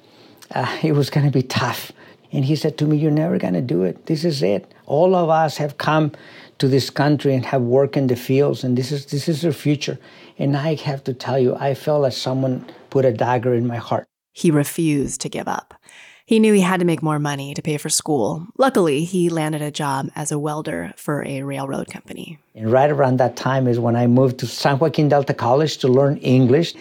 uh, 0.55 0.79
it 0.85 0.93
was 0.93 1.11
going 1.11 1.27
to 1.27 1.33
be 1.33 1.43
tough. 1.43 1.91
And 2.33 2.45
he 2.45 2.57
said 2.57 2.79
to 2.79 2.87
me, 2.87 2.97
You're 2.97 3.11
never 3.11 3.39
going 3.39 3.55
to 3.55 3.61
do 3.61 3.83
it. 3.83 4.07
This 4.07 4.25
is 4.25 4.43
it. 4.43 4.73
All 4.87 5.15
of 5.15 5.29
us 5.29 5.59
have 5.59 5.79
come 5.79 6.13
to 6.59 6.69
this 6.69 6.91
country 6.91 7.35
and 7.35 7.45
have 7.47 7.63
worked 7.63 7.97
in 7.97 8.07
the 8.07 8.17
fields, 8.17 8.65
and 8.65 8.77
this 8.77 8.93
is, 8.93 9.07
this 9.07 9.29
is 9.29 9.45
our 9.45 9.53
future. 9.53 9.99
And 10.39 10.57
I 10.57 10.75
have 10.77 11.05
to 11.05 11.15
tell 11.15 11.39
you, 11.39 11.55
I 11.57 11.75
felt 11.75 12.03
like 12.03 12.13
someone 12.13 12.65
put 12.91 13.05
a 13.05 13.13
dagger 13.13 13.55
in 13.55 13.67
my 13.67 13.77
heart. 13.77 14.07
He 14.33 14.51
refused 14.51 15.21
to 15.23 15.29
give 15.29 15.47
up. 15.47 15.75
He 16.25 16.39
knew 16.39 16.55
he 16.55 16.61
had 16.61 16.81
to 16.81 16.87
make 16.87 17.03
more 17.03 17.19
money 17.19 17.53
to 17.53 17.63
pay 17.63 17.77
for 17.77 17.91
school. 17.91 18.47
Luckily, 18.57 19.05
he 19.05 19.29
landed 19.29 19.61
a 19.61 19.71
job 19.71 20.09
as 20.15 20.33
a 20.33 20.39
welder 20.39 20.93
for 20.97 21.25
a 21.27 21.43
railroad 21.43 21.89
company. 21.89 22.39
And 22.55 22.71
right 22.71 22.91
around 22.91 23.19
that 23.19 23.37
time 23.37 23.67
is 23.67 23.79
when 23.79 23.97
I 23.97 24.07
moved 24.07 24.39
to 24.39 24.47
San 24.47 24.79
Joaquin 24.79 25.09
Delta 25.09 25.35
College 25.35 25.79
to 25.79 25.89
learn 25.89 26.17
English. 26.19 26.75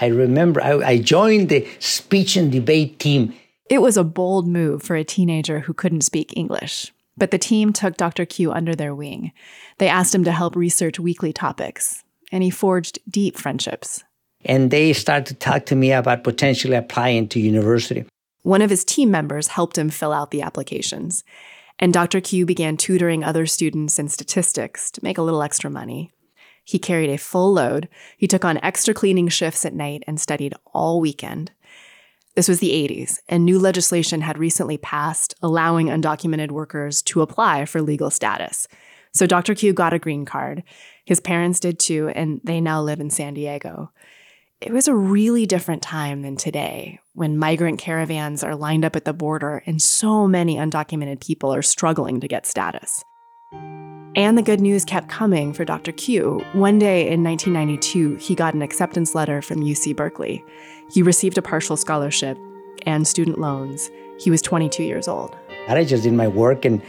I 0.00 0.06
remember 0.06 0.62
I, 0.62 0.74
I 0.74 0.98
joined 0.98 1.48
the 1.48 1.66
speech 1.78 2.36
and 2.36 2.52
debate 2.52 2.98
team. 2.98 3.34
It 3.68 3.82
was 3.82 3.96
a 3.96 4.04
bold 4.04 4.46
move 4.46 4.82
for 4.82 4.94
a 4.94 5.04
teenager 5.04 5.60
who 5.60 5.74
couldn't 5.74 6.02
speak 6.02 6.36
English. 6.36 6.92
But 7.16 7.30
the 7.30 7.38
team 7.38 7.72
took 7.72 7.96
Dr. 7.96 8.24
Q 8.24 8.52
under 8.52 8.74
their 8.74 8.94
wing. 8.94 9.32
They 9.78 9.88
asked 9.88 10.14
him 10.14 10.24
to 10.24 10.32
help 10.32 10.54
research 10.54 11.00
weekly 11.00 11.32
topics, 11.32 12.04
and 12.30 12.44
he 12.44 12.50
forged 12.50 12.98
deep 13.08 13.36
friendships. 13.36 14.04
And 14.44 14.70
they 14.70 14.92
started 14.92 15.26
to 15.26 15.34
talk 15.34 15.66
to 15.66 15.76
me 15.76 15.92
about 15.92 16.24
potentially 16.24 16.76
applying 16.76 17.28
to 17.28 17.40
university. 17.40 18.04
One 18.42 18.62
of 18.62 18.70
his 18.70 18.84
team 18.84 19.10
members 19.10 19.48
helped 19.48 19.78
him 19.78 19.90
fill 19.90 20.12
out 20.12 20.30
the 20.30 20.42
applications, 20.42 21.24
and 21.78 21.92
Dr. 21.92 22.20
Q 22.20 22.46
began 22.46 22.76
tutoring 22.76 23.24
other 23.24 23.46
students 23.46 23.98
in 23.98 24.08
statistics 24.08 24.90
to 24.92 25.02
make 25.02 25.18
a 25.18 25.22
little 25.22 25.42
extra 25.42 25.70
money. 25.70 26.12
He 26.64 26.78
carried 26.78 27.10
a 27.10 27.18
full 27.18 27.52
load. 27.52 27.88
He 28.16 28.26
took 28.26 28.44
on 28.44 28.58
extra 28.62 28.92
cleaning 28.92 29.28
shifts 29.28 29.64
at 29.64 29.72
night 29.72 30.02
and 30.06 30.20
studied 30.20 30.54
all 30.74 31.00
weekend. 31.00 31.52
This 32.36 32.48
was 32.48 32.60
the 32.60 32.70
80s, 32.70 33.20
and 33.30 33.46
new 33.46 33.58
legislation 33.58 34.20
had 34.20 34.36
recently 34.36 34.76
passed 34.76 35.34
allowing 35.40 35.86
undocumented 35.86 36.50
workers 36.50 37.00
to 37.02 37.22
apply 37.22 37.64
for 37.64 37.80
legal 37.80 38.10
status. 38.10 38.68
So 39.14 39.26
Dr. 39.26 39.54
Q 39.54 39.72
got 39.72 39.94
a 39.94 39.98
green 39.98 40.26
card. 40.26 40.62
His 41.06 41.18
parents 41.18 41.60
did 41.60 41.78
too, 41.78 42.10
and 42.14 42.42
they 42.44 42.60
now 42.60 42.82
live 42.82 43.00
in 43.00 43.08
San 43.08 43.32
Diego. 43.32 43.90
It 44.60 44.70
was 44.70 44.86
a 44.86 44.94
really 44.94 45.46
different 45.46 45.82
time 45.82 46.20
than 46.20 46.36
today, 46.36 47.00
when 47.14 47.38
migrant 47.38 47.78
caravans 47.78 48.44
are 48.44 48.54
lined 48.54 48.84
up 48.84 48.96
at 48.96 49.06
the 49.06 49.14
border 49.14 49.62
and 49.64 49.80
so 49.80 50.28
many 50.28 50.56
undocumented 50.56 51.24
people 51.24 51.54
are 51.54 51.62
struggling 51.62 52.20
to 52.20 52.28
get 52.28 52.44
status. 52.44 53.02
And 54.16 54.38
the 54.38 54.42
good 54.42 54.62
news 54.62 54.86
kept 54.86 55.10
coming 55.10 55.52
for 55.52 55.66
Dr. 55.66 55.92
Q. 55.92 56.42
One 56.54 56.78
day 56.78 57.02
in 57.06 57.22
1992, 57.22 58.16
he 58.16 58.34
got 58.34 58.54
an 58.54 58.62
acceptance 58.62 59.14
letter 59.14 59.42
from 59.42 59.60
UC 59.60 59.94
Berkeley. 59.94 60.42
He 60.90 61.02
received 61.02 61.36
a 61.36 61.42
partial 61.42 61.76
scholarship 61.76 62.38
and 62.86 63.06
student 63.06 63.38
loans. 63.38 63.90
He 64.18 64.30
was 64.30 64.40
22 64.40 64.84
years 64.84 65.06
old. 65.06 65.36
I 65.68 65.84
just 65.84 66.04
did 66.04 66.14
my 66.14 66.28
work 66.28 66.64
and 66.64 66.80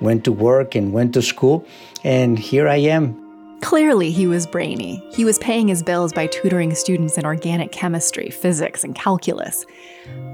went 0.00 0.22
to 0.26 0.32
work 0.32 0.76
and 0.76 0.92
went 0.92 1.12
to 1.14 1.22
school, 1.22 1.66
and 2.04 2.38
here 2.38 2.68
I 2.68 2.76
am 2.76 3.25
Clearly, 3.62 4.10
he 4.10 4.26
was 4.26 4.46
brainy. 4.46 5.02
He 5.12 5.24
was 5.24 5.38
paying 5.38 5.68
his 5.68 5.82
bills 5.82 6.12
by 6.12 6.26
tutoring 6.26 6.74
students 6.74 7.16
in 7.16 7.24
organic 7.24 7.72
chemistry, 7.72 8.30
physics, 8.30 8.84
and 8.84 8.94
calculus. 8.94 9.64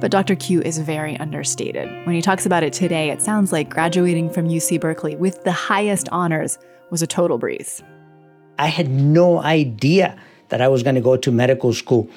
But 0.00 0.10
Dr. 0.10 0.34
Q 0.34 0.60
is 0.62 0.78
very 0.78 1.16
understated. 1.18 1.88
When 2.04 2.14
he 2.14 2.20
talks 2.20 2.46
about 2.46 2.62
it 2.62 2.72
today, 2.72 3.10
it 3.10 3.22
sounds 3.22 3.52
like 3.52 3.70
graduating 3.70 4.30
from 4.30 4.48
UC 4.48 4.80
Berkeley 4.80 5.16
with 5.16 5.44
the 5.44 5.52
highest 5.52 6.08
honors 6.10 6.58
was 6.90 7.00
a 7.00 7.06
total 7.06 7.38
breeze. 7.38 7.82
I 8.58 8.66
had 8.66 8.90
no 8.90 9.38
idea 9.38 10.18
that 10.48 10.60
I 10.60 10.68
was 10.68 10.82
going 10.82 10.96
to 10.96 11.00
go 11.00 11.16
to 11.16 11.30
medical 11.30 11.72
school. 11.72 12.10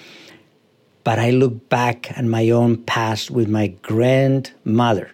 But 1.04 1.20
I 1.20 1.30
look 1.30 1.70
back 1.70 2.18
at 2.18 2.26
my 2.26 2.50
own 2.50 2.84
past 2.84 3.30
with 3.30 3.48
my 3.48 3.68
grandmother, 3.68 5.12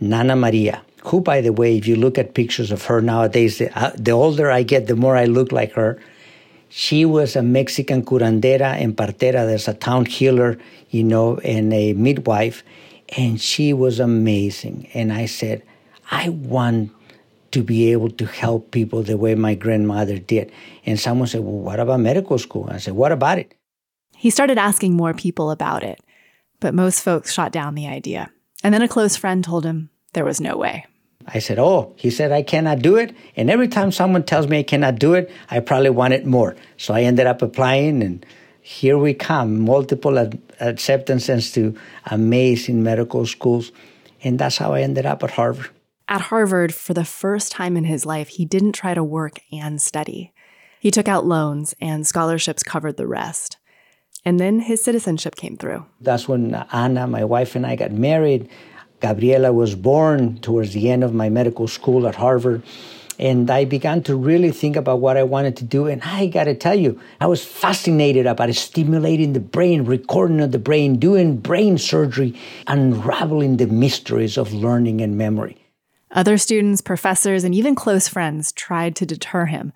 Nana 0.00 0.34
Maria 0.34 0.82
who, 1.04 1.20
by 1.20 1.40
the 1.40 1.52
way, 1.52 1.76
if 1.76 1.86
you 1.86 1.96
look 1.96 2.18
at 2.18 2.34
pictures 2.34 2.70
of 2.70 2.84
her 2.86 3.00
nowadays, 3.00 3.58
the, 3.58 3.76
uh, 3.78 3.92
the 3.96 4.10
older 4.12 4.50
I 4.50 4.62
get, 4.62 4.86
the 4.86 4.96
more 4.96 5.16
I 5.16 5.24
look 5.24 5.52
like 5.52 5.72
her. 5.72 5.98
She 6.70 7.04
was 7.04 7.34
a 7.34 7.42
Mexican 7.42 8.04
curandera 8.04 8.74
and 8.82 8.96
partera. 8.96 9.46
There's 9.46 9.68
a 9.68 9.74
town 9.74 10.04
healer, 10.04 10.58
you 10.90 11.02
know, 11.02 11.38
and 11.38 11.72
a 11.72 11.94
midwife. 11.94 12.62
And 13.16 13.40
she 13.40 13.72
was 13.72 14.00
amazing. 14.00 14.88
And 14.92 15.12
I 15.12 15.26
said, 15.26 15.62
I 16.10 16.28
want 16.28 16.92
to 17.52 17.62
be 17.62 17.90
able 17.92 18.10
to 18.10 18.26
help 18.26 18.70
people 18.70 19.02
the 19.02 19.16
way 19.16 19.34
my 19.34 19.54
grandmother 19.54 20.18
did. 20.18 20.52
And 20.84 21.00
someone 21.00 21.28
said, 21.28 21.40
Well, 21.40 21.58
what 21.58 21.80
about 21.80 22.00
medical 22.00 22.38
school? 22.38 22.68
I 22.70 22.78
said, 22.78 22.94
What 22.94 23.12
about 23.12 23.38
it? 23.38 23.54
He 24.14 24.30
started 24.30 24.58
asking 24.58 24.94
more 24.94 25.14
people 25.14 25.50
about 25.50 25.82
it, 25.82 26.00
but 26.60 26.74
most 26.74 27.02
folks 27.02 27.32
shot 27.32 27.52
down 27.52 27.74
the 27.74 27.86
idea. 27.86 28.30
And 28.62 28.74
then 28.74 28.82
a 28.82 28.88
close 28.88 29.16
friend 29.16 29.42
told 29.42 29.64
him 29.64 29.90
there 30.12 30.24
was 30.24 30.40
no 30.40 30.56
way. 30.56 30.86
I 31.26 31.40
said, 31.40 31.58
Oh, 31.58 31.92
he 31.96 32.10
said, 32.10 32.32
I 32.32 32.42
cannot 32.42 32.80
do 32.80 32.96
it. 32.96 33.14
And 33.36 33.50
every 33.50 33.68
time 33.68 33.92
someone 33.92 34.22
tells 34.22 34.48
me 34.48 34.60
I 34.60 34.62
cannot 34.62 34.98
do 34.98 35.14
it, 35.14 35.30
I 35.50 35.60
probably 35.60 35.90
want 35.90 36.14
it 36.14 36.24
more. 36.24 36.56
So 36.78 36.94
I 36.94 37.02
ended 37.02 37.26
up 37.26 37.42
applying, 37.42 38.02
and 38.02 38.24
here 38.62 38.96
we 38.96 39.12
come 39.14 39.60
multiple 39.60 40.18
ad- 40.18 40.40
acceptances 40.60 41.52
to 41.52 41.76
amazing 42.06 42.82
medical 42.82 43.26
schools. 43.26 43.72
And 44.22 44.38
that's 44.38 44.56
how 44.56 44.72
I 44.72 44.80
ended 44.82 45.04
up 45.06 45.22
at 45.22 45.32
Harvard. 45.32 45.70
At 46.08 46.22
Harvard, 46.22 46.74
for 46.74 46.94
the 46.94 47.04
first 47.04 47.52
time 47.52 47.76
in 47.76 47.84
his 47.84 48.06
life, 48.06 48.28
he 48.28 48.46
didn't 48.46 48.72
try 48.72 48.94
to 48.94 49.04
work 49.04 49.40
and 49.52 49.80
study. 49.80 50.32
He 50.80 50.90
took 50.90 51.08
out 51.08 51.26
loans, 51.26 51.74
and 51.80 52.06
scholarships 52.06 52.62
covered 52.62 52.96
the 52.96 53.06
rest. 53.06 53.58
And 54.24 54.40
then 54.40 54.60
his 54.60 54.82
citizenship 54.82 55.36
came 55.36 55.56
through. 55.56 55.84
That's 56.00 56.26
when 56.26 56.54
Anna, 56.72 57.06
my 57.06 57.24
wife, 57.24 57.54
and 57.54 57.66
I 57.66 57.76
got 57.76 57.92
married. 57.92 58.48
Gabriela 59.00 59.52
was 59.52 59.74
born 59.74 60.38
towards 60.40 60.72
the 60.72 60.90
end 60.90 61.04
of 61.04 61.14
my 61.14 61.28
medical 61.28 61.68
school 61.68 62.06
at 62.06 62.16
Harvard. 62.16 62.62
And 63.18 63.50
I 63.50 63.64
began 63.64 64.02
to 64.04 64.14
really 64.14 64.52
think 64.52 64.76
about 64.76 65.00
what 65.00 65.16
I 65.16 65.24
wanted 65.24 65.56
to 65.56 65.64
do. 65.64 65.88
And 65.88 66.00
I 66.02 66.26
got 66.26 66.44
to 66.44 66.54
tell 66.54 66.76
you, 66.76 67.00
I 67.20 67.26
was 67.26 67.44
fascinated 67.44 68.26
about 68.26 68.54
stimulating 68.54 69.32
the 69.32 69.40
brain, 69.40 69.84
recording 69.84 70.40
of 70.40 70.52
the 70.52 70.58
brain, 70.58 70.98
doing 70.98 71.36
brain 71.36 71.78
surgery, 71.78 72.38
unraveling 72.68 73.56
the 73.56 73.66
mysteries 73.66 74.36
of 74.36 74.52
learning 74.52 75.00
and 75.00 75.18
memory. 75.18 75.56
Other 76.12 76.38
students, 76.38 76.80
professors, 76.80 77.44
and 77.44 77.54
even 77.54 77.74
close 77.74 78.08
friends 78.08 78.52
tried 78.52 78.94
to 78.96 79.06
deter 79.06 79.46
him. 79.46 79.72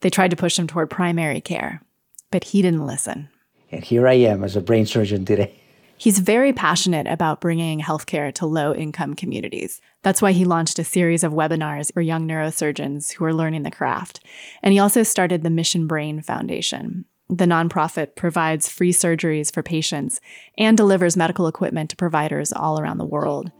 They 0.00 0.10
tried 0.10 0.30
to 0.30 0.36
push 0.36 0.58
him 0.58 0.66
toward 0.66 0.90
primary 0.90 1.40
care, 1.40 1.82
but 2.30 2.44
he 2.44 2.62
didn't 2.62 2.86
listen. 2.86 3.28
And 3.70 3.84
here 3.84 4.08
I 4.08 4.14
am 4.14 4.42
as 4.44 4.56
a 4.56 4.60
brain 4.60 4.86
surgeon 4.86 5.24
today. 5.24 5.60
He's 6.00 6.20
very 6.20 6.52
passionate 6.52 7.08
about 7.08 7.40
bringing 7.40 7.80
healthcare 7.80 8.32
to 8.34 8.46
low 8.46 8.72
income 8.72 9.14
communities. 9.14 9.80
That's 10.02 10.22
why 10.22 10.30
he 10.30 10.44
launched 10.44 10.78
a 10.78 10.84
series 10.84 11.24
of 11.24 11.32
webinars 11.32 11.92
for 11.92 12.00
young 12.00 12.26
neurosurgeons 12.26 13.12
who 13.12 13.24
are 13.24 13.34
learning 13.34 13.64
the 13.64 13.72
craft. 13.72 14.20
And 14.62 14.72
he 14.72 14.78
also 14.78 15.02
started 15.02 15.42
the 15.42 15.50
Mission 15.50 15.88
Brain 15.88 16.22
Foundation. 16.22 17.04
The 17.28 17.46
nonprofit 17.46 18.14
provides 18.14 18.68
free 18.68 18.92
surgeries 18.92 19.52
for 19.52 19.64
patients 19.64 20.20
and 20.56 20.76
delivers 20.76 21.16
medical 21.16 21.48
equipment 21.48 21.90
to 21.90 21.96
providers 21.96 22.52
all 22.52 22.80
around 22.80 22.98
the 22.98 23.04
world. 23.04 23.50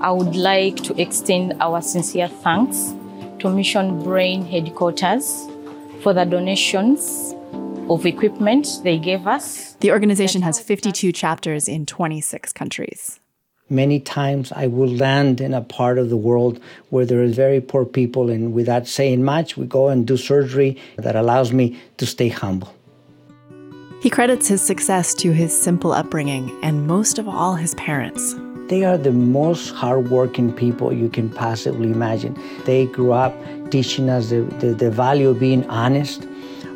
I 0.00 0.10
would 0.10 0.34
like 0.34 0.76
to 0.82 1.00
extend 1.00 1.54
our 1.60 1.80
sincere 1.80 2.26
thanks 2.26 2.92
to 3.38 3.48
Mission 3.48 4.02
Brain 4.02 4.44
headquarters 4.44 5.46
for 6.02 6.12
the 6.12 6.24
donations 6.24 7.34
of 7.90 8.06
equipment 8.06 8.66
they 8.82 8.98
gave 8.98 9.26
us. 9.26 9.74
The 9.80 9.90
organization 9.90 10.42
has 10.42 10.60
52 10.60 11.12
chapters 11.12 11.68
in 11.68 11.86
26 11.86 12.52
countries. 12.52 13.20
Many 13.70 13.98
times 13.98 14.52
I 14.52 14.66
will 14.66 14.88
land 14.88 15.40
in 15.40 15.54
a 15.54 15.62
part 15.62 15.98
of 15.98 16.10
the 16.10 16.16
world 16.16 16.60
where 16.90 17.06
there 17.06 17.22
are 17.22 17.28
very 17.28 17.60
poor 17.60 17.86
people, 17.86 18.28
and 18.28 18.52
without 18.52 18.86
saying 18.86 19.24
much, 19.24 19.56
we 19.56 19.66
go 19.66 19.88
and 19.88 20.06
do 20.06 20.16
surgery 20.16 20.78
that 20.96 21.16
allows 21.16 21.52
me 21.52 21.80
to 21.96 22.04
stay 22.04 22.28
humble. 22.28 22.74
He 24.02 24.10
credits 24.10 24.48
his 24.48 24.60
success 24.60 25.14
to 25.14 25.32
his 25.32 25.58
simple 25.58 25.92
upbringing 25.92 26.54
and 26.62 26.86
most 26.86 27.18
of 27.18 27.26
all, 27.26 27.54
his 27.54 27.74
parents. 27.76 28.34
They 28.68 28.84
are 28.84 28.98
the 28.98 29.12
most 29.12 29.70
hardworking 29.70 30.52
people 30.52 30.92
you 30.92 31.08
can 31.08 31.30
possibly 31.30 31.90
imagine. 31.90 32.38
They 32.66 32.84
grew 32.84 33.12
up 33.12 33.34
teaching 33.70 34.10
us 34.10 34.28
the, 34.28 34.42
the, 34.60 34.74
the 34.74 34.90
value 34.90 35.30
of 35.30 35.40
being 35.40 35.68
honest, 35.70 36.26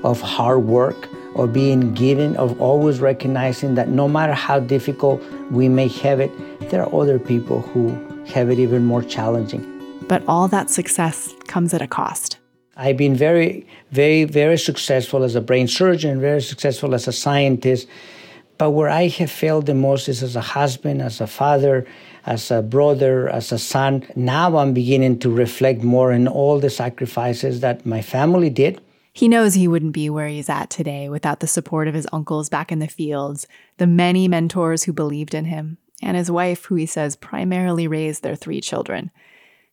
of 0.05 0.21
hard 0.21 0.65
work, 0.65 1.09
of 1.35 1.53
being 1.53 1.95
given, 1.95 2.37
of 2.37 2.61
always 2.61 3.01
recognizing 3.01 3.75
that 3.75 3.89
no 3.89 4.09
matter 4.09 4.33
how 4.33 4.61
difficult 4.61 5.23
we 5.51 5.69
may 5.69 5.89
have 5.89 6.21
it, 6.21 6.31
there 6.71 6.83
are 6.83 6.95
other 6.95 7.19
people 7.19 7.61
who 7.61 7.89
have 8.27 8.51
it 8.51 8.59
even 8.59 8.85
more 8.85 9.03
challenging. 9.03 9.65
But 10.09 10.23
all 10.27 10.49
that 10.49 10.71
success 10.71 11.35
comes 11.47 11.75
at 11.75 11.83
a 11.83 11.87
cost. 11.87 12.39
I've 12.77 12.97
been 12.97 13.17
very, 13.17 13.67
very, 13.91 14.25
very 14.25 14.57
successful 14.57 15.25
as 15.25 15.35
a 15.35 15.41
brain 15.41 15.67
surgeon, 15.67 16.21
very 16.21 16.41
successful 16.41 16.95
as 16.95 17.09
a 17.09 17.13
scientist. 17.13 17.89
But 18.57 18.71
where 18.71 18.89
I 18.89 19.09
have 19.09 19.31
failed 19.31 19.67
the 19.67 19.75
most 19.75 20.09
is 20.09 20.23
as 20.23 20.37
a 20.37 20.41
husband, 20.41 21.03
as 21.03 21.21
a 21.21 21.27
father, 21.27 21.87
as 22.27 22.51
a 22.51 22.63
brother, 22.63 23.29
as 23.29 23.53
a 23.53 23.59
son. 23.59 24.07
Now 24.15 24.57
I'm 24.59 24.75
beginning 24.75 25.19
to 25.21 25.31
reflect 25.31 25.83
more 25.83 26.13
on 26.13 26.29
all 26.29 26.59
the 26.61 26.71
sacrifices 26.71 27.61
that 27.61 27.85
my 27.85 28.03
family 28.03 28.51
did. 28.51 28.81
He 29.19 29.27
knows 29.27 29.55
he 29.55 29.67
wouldn't 29.67 29.95
be 29.95 30.09
where 30.09 30.29
he's 30.29 30.49
at 30.49 30.71
today 30.71 31.09
without 31.09 31.41
the 31.41 31.49
support 31.49 31.89
of 31.89 31.95
his 31.95 32.07
uncles 32.13 32.49
back 32.49 32.71
in 32.71 32.79
the 32.79 32.87
fields, 32.87 33.49
the 33.77 33.87
many 33.89 34.29
mentors 34.29 34.85
who 34.85 34.93
believed 34.93 35.35
in 35.35 35.47
him, 35.47 35.77
and 36.01 36.17
his 36.17 36.31
wife, 36.31 36.67
who 36.67 36.77
he 36.77 36.87
says 36.87 37.17
primarily 37.17 37.89
raised 37.89 38.23
their 38.23 38.37
three 38.37 38.61
children. 38.61 39.11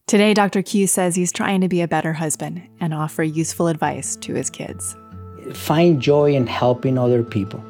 Today, 0.07 0.33
Dr. 0.33 0.63
Q 0.63 0.87
says 0.87 1.15
he's 1.15 1.31
trying 1.31 1.61
to 1.61 1.67
be 1.67 1.81
a 1.81 1.87
better 1.87 2.13
husband 2.13 2.67
and 2.79 2.91
offer 2.91 3.21
useful 3.21 3.67
advice 3.67 4.15
to 4.15 4.33
his 4.33 4.49
kids. 4.49 4.97
Find 5.53 6.01
joy 6.01 6.33
in 6.33 6.47
helping 6.47 6.97
other 6.97 7.21
people. 7.21 7.63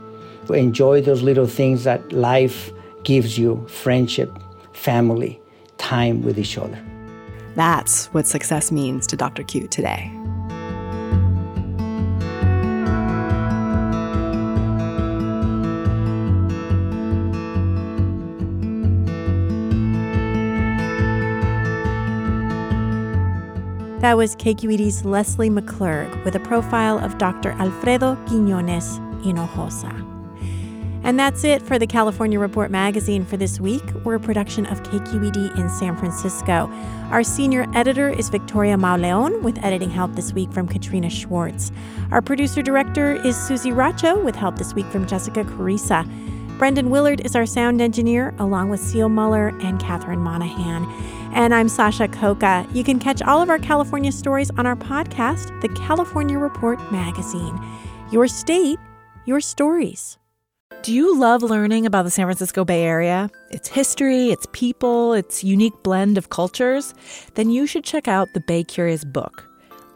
Enjoy 0.50 1.02
those 1.02 1.24
little 1.24 1.46
things 1.46 1.84
that 1.84 2.14
life 2.14 2.72
gives 3.04 3.38
you 3.38 3.68
friendship, 3.68 4.32
family, 4.72 5.42
time 5.78 6.22
with 6.22 6.40
each 6.40 6.58
other. 6.58 6.82
That's 7.56 8.06
what 8.14 8.28
success 8.28 8.72
means 8.72 9.06
to 9.08 9.18
Dr. 9.18 9.44
Q 9.44 9.68
today. 9.68 10.10
That 24.06 24.18
was 24.18 24.36
KQED's 24.36 25.04
Lesley 25.04 25.50
McClurg 25.50 26.24
with 26.24 26.36
a 26.36 26.39
profile 26.39 27.00
of 27.00 27.18
Dr. 27.18 27.54
Alfredo 27.54 28.13
Quiñones 28.28 29.00
Hinojosa. 29.24 29.91
And 31.04 31.18
that's 31.18 31.44
it 31.44 31.63
for 31.63 31.80
the 31.80 31.88
California 31.88 32.38
Report 32.38 32.70
magazine 32.70 33.26
for 33.26 33.36
this 33.36 33.60
week. 33.60 33.82
We're 34.04 34.13
a 34.13 34.20
production 34.20 34.68
of 34.68 34.84
KQED 34.84 35.58
in 35.58 35.70
San 35.72 35.98
Francisco. 35.98 36.70
Our 37.10 37.24
senior 37.24 37.65
editor 37.74 38.10
is 38.10 38.30
Victoria 38.30 38.78
Mauleon, 38.78 39.41
with 39.41 39.58
editing 39.65 39.89
help 39.89 40.13
this 40.13 40.34
week 40.34 40.54
from 40.54 40.68
Katrina 40.68 41.10
Schwartz. 41.10 41.72
Our 42.12 42.22
producer 42.22 42.62
director 42.62 43.13
is 43.26 43.36
Susie 43.36 43.72
Racho, 43.72 44.24
with 44.24 44.36
help 44.36 44.60
this 44.60 44.76
week 44.76 44.86
from 44.91 45.08
Jessica 45.08 45.44
Kariisa. 45.44 46.08
Brendan 46.60 46.91
Willard 46.91 47.26
is 47.26 47.36
our 47.36 47.48
sound 47.48 47.82
engineer, 47.82 48.36
along 48.38 48.70
with 48.70 48.80
Seal 48.80 49.10
Muller 49.10 49.48
and 49.62 49.80
Catherine 49.80 50.20
Monahan. 50.20 50.86
And 51.36 51.54
I'm 51.54 51.67
Sasha 51.67 52.08
Khokha. 52.08 52.74
You 52.74 52.82
can 52.86 52.98
catch 52.98 53.21
all 53.21 53.41
of 53.41 53.50
our 53.50 53.60
California 53.60 54.13
stories 54.13 54.50
on 54.52 54.65
our 54.65 54.78
podcast, 54.78 55.60
the 55.60 55.67
California 55.67 56.39
Report 56.39 56.80
Magazine. 56.93 57.60
Your 58.10 58.30
state, 58.30 58.80
your 59.26 59.41
stories. 59.41 60.17
Do 60.82 60.93
you 60.93 61.19
love 61.19 61.43
learning 61.43 61.86
about 61.86 62.04
the 62.04 62.10
San 62.10 62.26
Francisco 62.26 62.63
Bay 62.63 62.84
Area? 62.84 63.30
Its 63.52 63.67
history, 63.67 64.30
its 64.30 64.48
people, 64.54 65.12
its 65.12 65.43
unique 65.43 65.74
blend 65.84 66.17
of 66.17 66.30
cultures? 66.30 66.93
Then 67.34 67.50
you 67.50 67.67
should 67.67 67.84
check 67.84 68.08
out 68.08 68.34
the 68.34 68.39
Bay 68.48 68.63
Curious 68.63 69.04
book. 69.04 69.45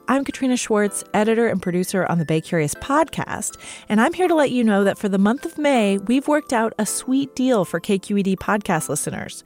I'm 0.10 0.26
Katrina 0.26 0.58
Schwartz, 0.58 1.06
editor 1.14 1.48
and 1.48 1.62
producer 1.62 2.06
on 2.08 2.20
the 2.20 2.26
Bay 2.26 2.42
Curious 2.42 2.74
podcast, 2.76 3.56
and 3.88 4.02
I'm 4.02 4.12
here 4.12 4.28
to 4.28 4.36
let 4.36 4.52
you 4.52 4.66
know 4.66 4.84
that 4.84 4.98
for 4.98 5.08
the 5.08 5.18
month 5.18 5.46
of 5.46 5.58
May, 5.58 6.00
we've 6.00 6.28
worked 6.28 6.52
out 6.52 6.74
a 6.78 6.86
sweet 6.86 7.34
deal 7.34 7.64
for 7.64 7.80
KQED 7.80 8.36
podcast 8.36 8.90
listeners. 8.90 9.46